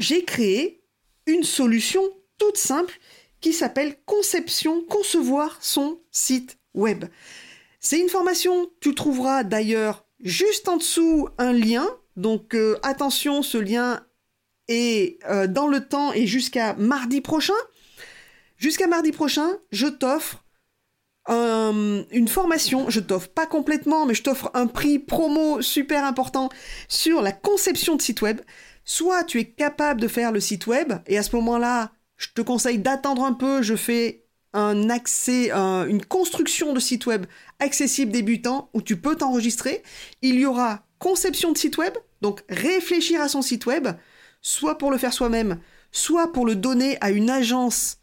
j'ai 0.00 0.24
créé 0.24 0.82
une 1.26 1.44
solution 1.44 2.02
toute 2.38 2.56
simple 2.56 2.98
qui 3.40 3.52
s'appelle 3.52 3.96
Conception, 4.06 4.82
concevoir 4.82 5.58
son 5.60 6.00
site 6.10 6.58
web. 6.74 7.04
C'est 7.78 8.00
une 8.00 8.08
formation, 8.08 8.70
tu 8.80 8.94
trouveras 8.94 9.44
d'ailleurs 9.44 10.04
juste 10.18 10.68
en 10.68 10.78
dessous 10.78 11.28
un 11.38 11.52
lien. 11.52 11.86
Donc 12.16 12.54
euh, 12.54 12.78
attention, 12.82 13.42
ce 13.42 13.58
lien 13.58 14.04
est 14.68 15.18
euh, 15.28 15.46
dans 15.46 15.66
le 15.66 15.86
temps 15.86 16.12
et 16.12 16.26
jusqu'à 16.26 16.74
mardi 16.74 17.20
prochain. 17.20 17.54
Jusqu'à 18.56 18.86
mardi 18.86 19.12
prochain, 19.12 19.48
je 19.70 19.86
t'offre 19.86 20.44
une 21.28 22.28
formation, 22.28 22.90
je 22.90 22.98
t'offre 22.98 23.28
pas 23.28 23.46
complètement, 23.46 24.04
mais 24.04 24.14
je 24.14 24.22
t'offre 24.24 24.50
un 24.54 24.66
prix 24.66 24.98
promo 24.98 25.62
super 25.62 26.04
important 26.04 26.48
sur 26.88 27.22
la 27.22 27.30
conception 27.30 27.94
de 27.94 28.02
site 28.02 28.20
web. 28.20 28.40
Soit 28.90 29.22
tu 29.22 29.38
es 29.38 29.44
capable 29.44 30.00
de 30.00 30.08
faire 30.08 30.32
le 30.32 30.40
site 30.40 30.66
web, 30.66 30.94
et 31.06 31.16
à 31.16 31.22
ce 31.22 31.36
moment-là, 31.36 31.92
je 32.16 32.26
te 32.34 32.40
conseille 32.40 32.80
d'attendre 32.80 33.22
un 33.22 33.34
peu, 33.34 33.62
je 33.62 33.76
fais 33.76 34.24
un 34.52 34.90
accès, 34.90 35.52
une 35.52 36.04
construction 36.04 36.72
de 36.72 36.80
site 36.80 37.06
web 37.06 37.26
accessible 37.60 38.10
débutant 38.10 38.68
où 38.74 38.82
tu 38.82 38.96
peux 38.96 39.14
t'enregistrer. 39.14 39.84
Il 40.22 40.40
y 40.40 40.44
aura 40.44 40.82
conception 40.98 41.52
de 41.52 41.56
site 41.56 41.78
web, 41.78 41.94
donc 42.20 42.42
réfléchir 42.48 43.20
à 43.20 43.28
son 43.28 43.42
site 43.42 43.64
web, 43.64 43.86
soit 44.42 44.76
pour 44.76 44.90
le 44.90 44.98
faire 44.98 45.12
soi-même, 45.12 45.60
soit 45.92 46.32
pour 46.32 46.44
le 46.44 46.56
donner 46.56 46.98
à 47.00 47.12
une 47.12 47.30
agence 47.30 47.98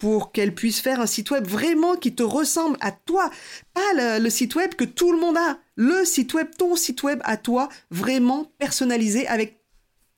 pour 0.00 0.32
qu'elle 0.32 0.56
puisse 0.56 0.80
faire 0.80 1.00
un 1.00 1.06
site 1.06 1.30
web 1.30 1.46
vraiment 1.46 1.94
qui 1.94 2.16
te 2.16 2.24
ressemble 2.24 2.76
à 2.80 2.90
toi. 2.90 3.30
Pas 3.74 4.18
le, 4.18 4.28
site 4.28 4.56
web 4.56 4.74
que 4.74 4.82
tout 4.82 5.12
le 5.12 5.20
monde 5.20 5.36
a. 5.36 5.58
Le 5.76 6.04
site 6.04 6.34
web, 6.34 6.48
ton 6.58 6.74
site 6.74 7.04
web 7.04 7.20
à 7.22 7.36
toi, 7.36 7.68
vraiment 7.92 8.50
personnalisé 8.58 9.28
avec 9.28 9.61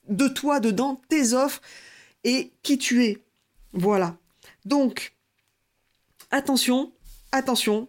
de 0.09 0.29
toi 0.29 0.61
dedans, 0.61 1.01
tes 1.09 1.33
offres 1.33 1.61
et 2.25 2.53
qui 2.63 2.79
tu 2.79 3.05
es. 3.05 3.23
Voilà. 3.73 4.17
Donc, 4.65 5.15
attention, 6.31 6.93
attention. 7.33 7.89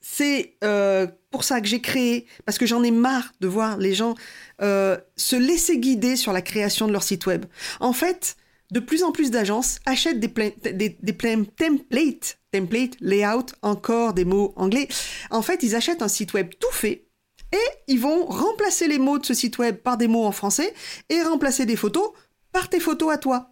C'est 0.00 0.56
euh, 0.62 1.06
pour 1.30 1.44
ça 1.44 1.60
que 1.60 1.66
j'ai 1.66 1.80
créé, 1.80 2.26
parce 2.44 2.58
que 2.58 2.66
j'en 2.66 2.82
ai 2.82 2.90
marre 2.90 3.32
de 3.40 3.48
voir 3.48 3.78
les 3.78 3.94
gens 3.94 4.14
euh, 4.60 4.98
se 5.16 5.34
laisser 5.34 5.78
guider 5.78 6.16
sur 6.16 6.32
la 6.32 6.42
création 6.42 6.86
de 6.86 6.92
leur 6.92 7.02
site 7.02 7.24
web. 7.26 7.46
En 7.80 7.94
fait, 7.94 8.36
de 8.70 8.80
plus 8.80 9.02
en 9.02 9.12
plus 9.12 9.30
d'agences 9.30 9.78
achètent 9.86 10.20
des, 10.20 10.28
des, 10.72 11.16
templates, 11.56 12.38
template, 12.52 12.96
layout, 13.00 13.46
encore 13.62 14.12
des 14.12 14.24
mots 14.24 14.52
anglais. 14.56 14.88
En 15.30 15.42
fait, 15.42 15.62
ils 15.62 15.74
achètent 15.74 16.02
un 16.02 16.08
site 16.08 16.34
web 16.34 16.50
tout 16.60 16.72
fait 16.72 17.06
et 17.54 17.92
ils 17.92 18.00
vont 18.00 18.26
remplacer 18.26 18.88
les 18.88 18.98
mots 18.98 19.18
de 19.18 19.24
ce 19.24 19.32
site 19.34 19.58
web 19.58 19.76
par 19.76 19.96
des 19.96 20.08
mots 20.08 20.24
en 20.24 20.32
français 20.32 20.74
et 21.08 21.22
remplacer 21.22 21.66
des 21.66 21.76
photos 21.76 22.10
par 22.50 22.68
tes 22.68 22.80
photos 22.80 23.12
à 23.12 23.18
toi. 23.18 23.50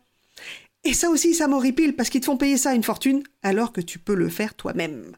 Et 0.83 0.93
ça 0.93 1.09
aussi, 1.09 1.35
ça 1.35 1.47
m'horripile 1.47 1.95
parce 1.95 2.11
qu'ils 2.11 2.21
te 2.21 2.27
font 2.27 2.37
payer 2.37 2.57
ça 2.57 2.75
une 2.75 2.83
fortune 2.83 3.23
alors 3.43 3.73
que 3.73 3.81
tu 3.81 4.01
peux 4.01 4.15
le 4.15 4.29
faire 4.29 4.55
toi-même. 4.55 5.15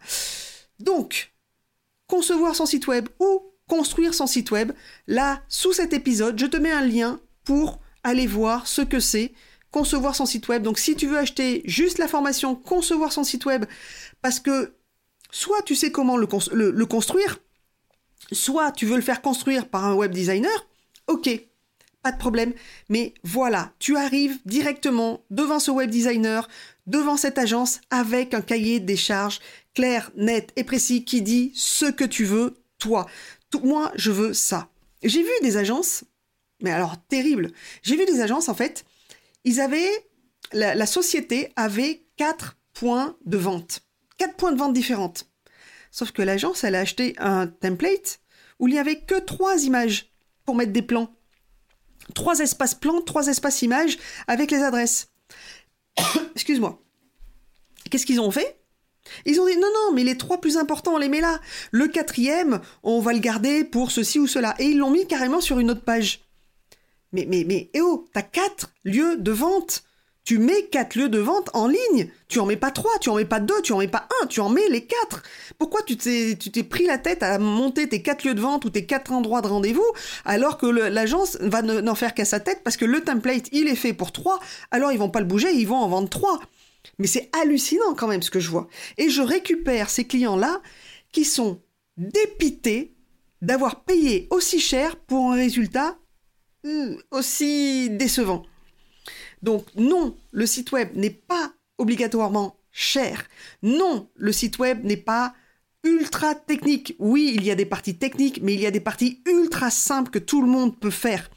Donc, 0.79 1.33
concevoir 2.07 2.55
son 2.55 2.67
site 2.67 2.87
web 2.87 3.09
ou 3.19 3.43
construire 3.67 4.13
son 4.13 4.27
site 4.27 4.51
web, 4.51 4.73
là, 5.07 5.43
sous 5.49 5.73
cet 5.73 5.95
épisode, 5.95 6.39
je 6.39 6.45
te 6.45 6.59
mets 6.59 6.73
un 6.73 6.87
lien 6.87 7.21
pour 7.45 7.81
aller 8.03 8.27
voir 8.27 8.67
ce 8.67 8.83
que 8.83 9.01
c'est 9.01 9.33
concevoir 9.71 10.15
son 10.15 10.27
site 10.27 10.49
web. 10.49 10.63
Donc 10.63 10.79
si 10.79 10.95
tu 10.95 11.07
veux 11.07 11.19
acheter 11.19 11.63
juste 11.65 11.99
la 11.99 12.07
formation 12.07 12.55
concevoir 12.55 13.13
son 13.13 13.25
site 13.25 13.47
web, 13.47 13.65
parce 14.21 14.39
que 14.39 14.75
soit 15.31 15.63
tu 15.63 15.75
sais 15.75 15.91
comment 15.91 16.17
le, 16.17 16.29
le 16.53 16.87
construire, 16.87 17.41
soit 18.33 18.73
tu 18.73 18.87
veux 18.87 18.97
le 18.97 19.03
faire 19.03 19.23
construire 19.23 19.69
par 19.69 19.85
un 19.85 19.95
web 19.95 20.13
designer, 20.13 20.67
ok, 21.07 21.29
pas 22.03 22.13
de 22.13 22.19
problème. 22.19 22.53
Mais 22.89 23.15
voilà, 23.25 23.73
tu 23.79 23.97
arrives 23.97 24.39
directement 24.45 25.25
devant 25.31 25.59
ce 25.59 25.71
web 25.71 25.91
designer, 25.91 26.49
devant 26.87 27.17
cette 27.17 27.39
agence, 27.39 27.81
avec 27.91 28.35
un 28.35 28.43
cahier 28.43 28.79
des 28.79 28.97
charges 28.97 29.41
clair, 29.75 30.11
net 30.17 30.53
et 30.57 30.65
précis 30.65 31.05
qui 31.05 31.23
dit 31.23 31.53
ce 31.55 31.87
que 31.87 32.05
tu 32.05 32.25
veux, 32.25 32.55
toi. 32.79 33.07
moi, 33.63 33.93
je 33.97 34.11
veux 34.11 34.33
ça. 34.33 34.69
J'ai 35.03 35.23
vu 35.23 35.31
des 35.43 35.57
agences, 35.57 36.05
mais 36.63 36.71
alors 36.71 36.97
terrible. 37.09 37.53
J'ai 37.83 37.97
vu 37.97 38.07
des 38.07 38.21
agences, 38.21 38.49
en 38.49 38.55
fait, 38.55 38.85
ils 39.45 39.61
avaient, 39.61 39.91
la, 40.53 40.75
la 40.75 40.87
société 40.87 41.53
avait 41.57 42.05
quatre 42.17 42.57
points 42.73 43.17
de 43.25 43.37
vente. 43.37 43.81
Quatre 44.17 44.37
points 44.37 44.53
de 44.53 44.59
vente 44.59 44.73
différentes. 44.73 45.27
Sauf 45.95 46.11
que 46.11 46.23
l'agence, 46.23 46.65
elle 46.65 46.75
a 46.75 46.81
acheté 46.81 47.15
un 47.19 47.47
template 47.47 48.19
où 48.59 48.67
il 48.67 48.73
n'y 48.73 48.81
avait 48.81 48.99
que 48.99 49.21
trois 49.21 49.63
images 49.63 50.11
pour 50.45 50.57
mettre 50.57 50.73
des 50.73 50.83
plans. 50.83 51.15
Trois 52.17 52.41
espaces 52.41 52.75
plans, 52.75 53.01
trois 53.01 53.29
espaces 53.29 53.63
images 53.63 53.97
avec 54.27 54.51
les 54.51 54.65
adresses. 54.65 55.13
Excuse-moi. 56.35 56.83
Qu'est-ce 57.89 58.07
qu'ils 58.07 58.21
ont 58.21 58.33
fait? 58.33 58.59
Ils 59.25 59.41
ont 59.41 59.47
dit 59.47 59.57
non, 59.57 59.69
non, 59.73 59.93
mais 59.95 60.03
les 60.03 60.19
trois 60.19 60.41
plus 60.41 60.57
importants, 60.57 60.95
on 60.95 60.99
les 60.99 61.09
met 61.09 61.21
là. 61.21 61.41
Le 61.71 61.87
quatrième, 61.87 62.61
on 62.83 62.99
va 62.99 63.13
le 63.13 63.21
garder 63.21 63.63
pour 63.63 63.93
ceci 63.93 64.19
ou 64.19 64.27
cela. 64.27 64.57
Et 64.59 64.65
ils 64.65 64.79
l'ont 64.79 64.91
mis 64.91 65.07
carrément 65.07 65.41
sur 65.41 65.61
une 65.61 65.71
autre 65.71 65.85
page. 65.85 66.25
Mais, 67.13 67.25
mais, 67.25 67.45
mais, 67.47 67.71
eh 67.73 67.83
oh, 67.83 68.09
t'as 68.13 68.23
quatre 68.23 68.73
lieux 68.83 69.17
de 69.17 69.31
vente. 69.31 69.85
Tu 70.25 70.39
mets 70.39 70.65
quatre 70.65 70.97
lieux 70.97 71.11
de 71.11 71.19
vente 71.19 71.51
en 71.53 71.69
ligne. 71.69 72.11
Tu 72.29 72.39
en 72.39 72.47
mets 72.47 72.57
pas 72.57 72.71
trois, 72.71 72.99
tu 72.99 73.11
en 73.11 73.17
mets 73.17 73.27
pas 73.27 73.41
deux, 73.41 73.61
tu 73.63 73.75
en 73.75 73.79
mets 73.79 73.89
pas 73.89 74.09
un, 74.23 74.27
tu 74.27 74.41
en 74.41 74.49
mets 74.49 74.69
les 74.71 74.87
quatre. 74.87 75.23
Pourquoi 75.59 75.83
tu 75.83 75.99
t'es, 75.99 76.63
pris 76.63 76.87
la 76.87 76.97
tête 76.97 77.23
à 77.23 77.39
monter 77.39 77.89
tes 77.89 78.01
quatre 78.01 78.25
lieux 78.25 78.35
de 78.35 78.41
vente 78.41 78.65
ou 78.65 78.71
tes 78.71 78.87
quatre 78.87 79.13
endroits 79.13 79.43
de 79.43 79.49
rendez-vous 79.49 79.85
alors 80.25 80.57
que 80.57 80.67
l'agence 80.67 81.37
va 81.41 81.61
n'en 81.61 81.95
faire 81.95 82.15
qu'à 82.15 82.25
sa 82.25 82.41
tête 82.41 82.63
parce 82.65 82.79
que 82.79 82.87
le 82.87 83.03
template, 83.03 83.49
il 83.53 83.69
est 83.69 83.77
fait 83.77 83.93
pour 83.93 84.13
trois, 84.13 84.41
alors 84.71 84.93
ils 84.93 84.99
vont 84.99 85.11
pas 85.11 85.21
le 85.21 85.27
bouger, 85.27 85.53
ils 85.53 85.69
vont 85.69 85.77
en 85.77 85.89
vendre 85.89 86.09
trois. 86.09 86.41
Mais 86.99 87.07
c'est 87.07 87.31
hallucinant 87.41 87.95
quand 87.95 88.09
même 88.09 88.23
ce 88.23 88.31
que 88.31 88.41
je 88.41 88.51
vois. 88.51 88.69
Et 88.97 89.11
je 89.11 89.21
récupère 89.21 89.91
ces 89.91 90.07
clients-là 90.07 90.61
qui 91.13 91.25
sont 91.25 91.61
dépités 91.99 92.95
d'avoir 93.43 93.85
payé 93.85 94.27
aussi 94.31 94.59
cher 94.59 94.97
pour 94.97 95.33
un 95.33 95.35
résultat 95.35 95.99
euh, 96.65 96.97
aussi 97.11 97.91
décevant. 97.91 98.45
Donc 99.45 99.67
non, 99.77 100.17
le 100.33 100.47
site 100.47 100.73
web 100.73 100.97
n'est 100.97 101.11
pas 101.11 101.53
obligatoirement 101.77 102.57
cher. 102.73 103.25
Non, 103.63 104.09
le 104.17 104.33
site 104.33 104.59
web 104.59 104.85
n'est 104.85 104.97
pas 104.97 105.35
ultra 105.85 106.35
technique. 106.35 106.97
Oui, 106.99 107.35
il 107.37 107.45
y 107.45 107.51
a 107.51 107.55
des 107.55 107.67
parties 107.67 107.97
techniques, 107.97 108.41
mais 108.43 108.55
il 108.55 108.61
y 108.61 108.67
a 108.67 108.71
des 108.71 108.81
parties 108.81 109.23
ultra 109.27 109.71
simples 109.71 110.11
que 110.11 110.19
tout 110.19 110.41
le 110.41 110.49
monde 110.49 110.81
peut 110.81 110.91
faire. 110.91 111.31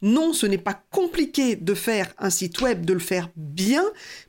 Non, 0.00 0.32
ce 0.32 0.46
n'est 0.46 0.56
pas 0.56 0.82
compliqué 0.90 1.54
de 1.54 1.74
faire 1.74 2.14
un 2.18 2.30
site 2.30 2.62
web, 2.62 2.86
de 2.86 2.94
le 2.94 2.98
faire 2.98 3.28
bien, 3.36 3.84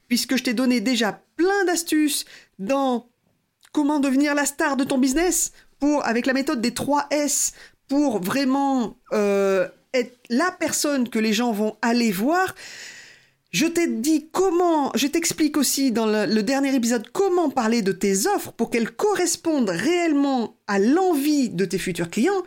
puisque 0.09 0.35
je 0.35 0.43
t'ai 0.43 0.53
donné 0.53 0.81
déjà 0.81 1.23
plein 1.37 1.63
d'astuces 1.65 2.25
dans 2.59 3.07
comment 3.71 4.01
devenir 4.01 4.35
la 4.35 4.45
star 4.45 4.75
de 4.75 4.83
ton 4.83 4.97
business 4.97 5.53
pour 5.79 6.05
avec 6.05 6.25
la 6.25 6.33
méthode 6.33 6.59
des 6.59 6.73
3 6.73 7.07
S 7.11 7.53
pour 7.87 8.19
vraiment 8.19 8.97
euh, 9.13 9.69
être 9.93 10.17
la 10.29 10.51
personne 10.51 11.07
que 11.07 11.19
les 11.19 11.31
gens 11.31 11.53
vont 11.53 11.77
aller 11.81 12.11
voir. 12.11 12.53
Je 13.51 13.65
t'ai 13.65 13.87
dit 13.87 14.29
comment, 14.31 14.93
je 14.95 15.07
t'explique 15.07 15.57
aussi 15.57 15.91
dans 15.91 16.05
le, 16.05 16.41
dernier 16.41 16.73
épisode 16.73 17.11
comment 17.11 17.49
parler 17.49 17.81
de 17.81 17.91
tes 17.91 18.25
offres 18.27 18.53
pour 18.53 18.69
qu'elles 18.69 18.91
correspondent 18.91 19.69
réellement 19.69 20.57
à 20.67 20.79
l'envie 20.79 21.49
de 21.49 21.65
tes 21.65 21.77
futurs 21.77 22.09
clients. 22.09 22.43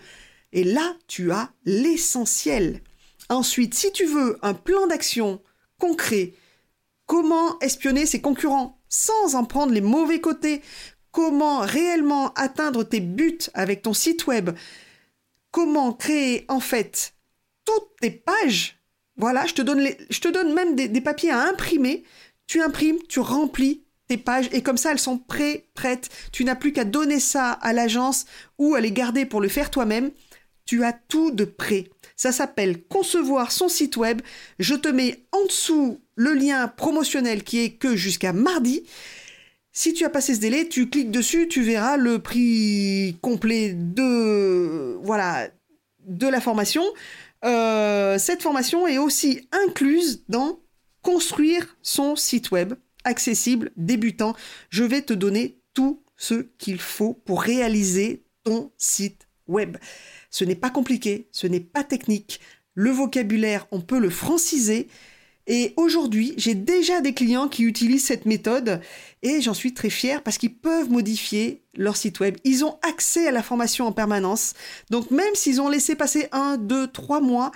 Et 0.52 0.64
là, 0.64 0.96
tu 1.06 1.30
as 1.30 1.50
l'essentiel. 1.66 2.80
Ensuite, 3.28 3.74
si 3.74 3.92
tu 3.92 4.06
veux 4.06 4.38
un 4.40 4.54
plan 4.54 4.86
d'action 4.86 5.42
concret, 5.78 6.32
comment 7.04 7.58
espionner 7.58 8.06
ses 8.06 8.22
concurrents 8.22 8.80
sans 8.88 9.34
en 9.34 9.44
prendre 9.44 9.74
les 9.74 9.82
mauvais 9.82 10.22
côtés, 10.22 10.62
comment 11.10 11.58
réellement 11.58 12.32
atteindre 12.32 12.82
tes 12.82 13.00
buts 13.00 13.50
avec 13.52 13.82
ton 13.82 13.92
site 13.92 14.26
web, 14.26 14.50
comment 15.50 15.92
créer 15.92 16.46
en 16.48 16.60
fait 16.60 17.14
toutes 17.66 17.96
tes 18.00 18.10
pages 18.10 18.78
voilà, 19.16 19.46
je 19.46 19.54
te 19.54 19.62
donne, 19.62 19.86
je 20.10 20.20
te 20.20 20.28
donne 20.28 20.54
même 20.54 20.74
des, 20.74 21.00
papiers 21.00 21.30
à 21.30 21.48
imprimer. 21.48 22.04
Tu 22.46 22.60
imprimes, 22.60 22.98
tu 23.08 23.20
remplis 23.20 23.82
tes 24.08 24.16
pages 24.16 24.48
et 24.52 24.62
comme 24.62 24.76
ça 24.76 24.92
elles 24.92 24.98
sont 24.98 25.18
prêtes, 25.18 25.66
prêtes. 25.74 26.10
Tu 26.32 26.44
n'as 26.44 26.56
plus 26.56 26.72
qu'à 26.72 26.84
donner 26.84 27.20
ça 27.20 27.52
à 27.52 27.72
l'agence 27.72 28.26
ou 28.58 28.74
à 28.74 28.80
les 28.80 28.92
garder 28.92 29.24
pour 29.24 29.40
le 29.40 29.48
faire 29.48 29.70
toi-même. 29.70 30.10
Tu 30.66 30.82
as 30.84 30.92
tout 30.92 31.30
de 31.30 31.44
prêt. 31.44 31.90
Ça 32.16 32.32
s'appelle 32.32 32.82
concevoir 32.82 33.52
son 33.52 33.68
site 33.68 33.96
web. 33.96 34.20
Je 34.58 34.74
te 34.74 34.88
mets 34.88 35.24
en 35.32 35.44
dessous 35.44 36.00
le 36.16 36.32
lien 36.32 36.68
promotionnel 36.68 37.44
qui 37.44 37.60
est 37.60 37.70
que 37.70 37.96
jusqu'à 37.96 38.32
mardi. 38.32 38.84
Si 39.72 39.92
tu 39.92 40.04
as 40.04 40.10
passé 40.10 40.34
ce 40.34 40.40
délai, 40.40 40.68
tu 40.68 40.88
cliques 40.88 41.10
dessus, 41.10 41.48
tu 41.48 41.62
verras 41.62 41.96
le 41.96 42.20
prix 42.20 43.16
complet 43.20 43.74
de 43.74 44.98
voilà 45.02 45.48
de 46.06 46.28
la 46.28 46.40
formation. 46.40 46.84
Euh, 47.44 48.18
cette 48.18 48.42
formation 48.42 48.86
est 48.86 48.98
aussi 48.98 49.48
incluse 49.52 50.24
dans 50.28 50.60
construire 51.02 51.76
son 51.82 52.16
site 52.16 52.50
web 52.50 52.74
accessible, 53.04 53.70
débutant. 53.76 54.34
Je 54.70 54.84
vais 54.84 55.02
te 55.02 55.12
donner 55.12 55.60
tout 55.74 56.02
ce 56.16 56.46
qu'il 56.58 56.80
faut 56.80 57.12
pour 57.12 57.42
réaliser 57.42 58.24
ton 58.44 58.72
site 58.78 59.28
web. 59.46 59.76
Ce 60.30 60.44
n'est 60.44 60.54
pas 60.54 60.70
compliqué, 60.70 61.28
ce 61.32 61.46
n'est 61.46 61.60
pas 61.60 61.84
technique. 61.84 62.40
Le 62.74 62.90
vocabulaire, 62.90 63.66
on 63.70 63.80
peut 63.80 63.98
le 63.98 64.10
franciser 64.10 64.88
et 65.46 65.74
aujourd'hui, 65.76 66.32
j'ai 66.38 66.54
déjà 66.54 67.00
des 67.00 67.12
clients 67.12 67.48
qui 67.48 67.64
utilisent 67.64 68.06
cette 68.06 68.24
méthode 68.24 68.80
et 69.22 69.42
j'en 69.42 69.52
suis 69.52 69.74
très 69.74 69.90
fière 69.90 70.22
parce 70.22 70.38
qu'ils 70.38 70.54
peuvent 70.54 70.90
modifier 70.90 71.62
leur 71.74 71.96
site 71.96 72.20
web. 72.20 72.36
Ils 72.44 72.64
ont 72.64 72.78
accès 72.82 73.26
à 73.26 73.30
la 73.30 73.42
formation 73.42 73.86
en 73.86 73.92
permanence. 73.92 74.54
Donc 74.90 75.10
même 75.10 75.34
s'ils 75.34 75.60
ont 75.60 75.68
laissé 75.68 75.96
passer 75.96 76.28
un, 76.32 76.56
deux, 76.56 76.86
trois 76.86 77.20
mois, 77.20 77.52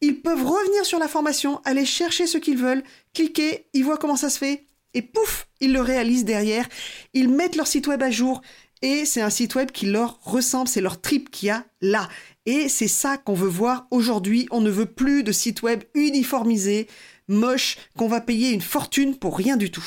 ils 0.00 0.20
peuvent 0.20 0.44
revenir 0.44 0.84
sur 0.84 0.98
la 0.98 1.08
formation, 1.08 1.60
aller 1.64 1.84
chercher 1.84 2.26
ce 2.26 2.38
qu'ils 2.38 2.58
veulent, 2.58 2.84
cliquer, 3.14 3.66
ils 3.72 3.84
voient 3.84 3.98
comment 3.98 4.16
ça 4.16 4.30
se 4.30 4.38
fait 4.38 4.64
et 4.96 5.02
pouf, 5.02 5.48
ils 5.60 5.72
le 5.72 5.80
réalisent 5.80 6.24
derrière. 6.24 6.68
Ils 7.14 7.28
mettent 7.28 7.56
leur 7.56 7.66
site 7.66 7.88
web 7.88 8.02
à 8.02 8.12
jour 8.12 8.42
et 8.80 9.04
c'est 9.06 9.22
un 9.22 9.30
site 9.30 9.56
web 9.56 9.72
qui 9.72 9.86
leur 9.86 10.20
ressemble, 10.22 10.68
c'est 10.68 10.80
leur 10.80 11.00
trip 11.00 11.30
qu'il 11.30 11.48
y 11.48 11.50
a 11.50 11.64
là. 11.80 12.08
Et 12.46 12.68
c'est 12.68 12.86
ça 12.86 13.16
qu'on 13.16 13.34
veut 13.34 13.48
voir 13.48 13.86
aujourd'hui. 13.90 14.46
On 14.50 14.60
ne 14.60 14.70
veut 14.70 14.86
plus 14.86 15.24
de 15.24 15.32
site 15.32 15.62
web 15.62 15.82
uniformisé 15.94 16.86
moche 17.28 17.78
qu'on 17.96 18.08
va 18.08 18.20
payer 18.20 18.52
une 18.52 18.60
fortune 18.60 19.16
pour 19.16 19.36
rien 19.36 19.56
du 19.56 19.70
tout. 19.70 19.86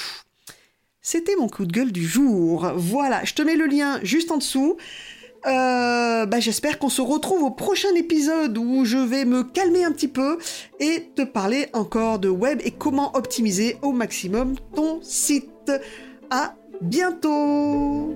C'était 1.02 1.36
mon 1.38 1.48
coup 1.48 1.66
de 1.66 1.72
gueule 1.72 1.92
du 1.92 2.06
jour. 2.06 2.72
Voilà, 2.76 3.24
je 3.24 3.34
te 3.34 3.42
mets 3.42 3.56
le 3.56 3.66
lien 3.66 4.00
juste 4.04 4.32
en 4.32 4.38
dessous. 4.38 4.78
Euh, 5.46 6.26
bah, 6.26 6.40
j'espère 6.40 6.80
qu'on 6.80 6.90
se 6.90 7.02
retrouve 7.02 7.44
au 7.44 7.52
prochain 7.52 7.94
épisode 7.96 8.58
où 8.58 8.84
je 8.84 8.98
vais 8.98 9.24
me 9.24 9.44
calmer 9.44 9.86
un 9.86 9.92
petit 9.92 10.10
peu 10.10 10.38
et 10.80 11.10
te 11.16 11.22
parler 11.22 11.70
encore 11.74 12.20
de 12.20 12.28
web 12.28 12.60
et 12.66 12.72
comment 12.72 13.16
optimiser 13.16 13.78
au 13.82 13.94
maximum 13.94 14.56
ton 14.76 15.00
site. 15.02 15.72
À 16.30 16.56
bientôt 16.82 18.16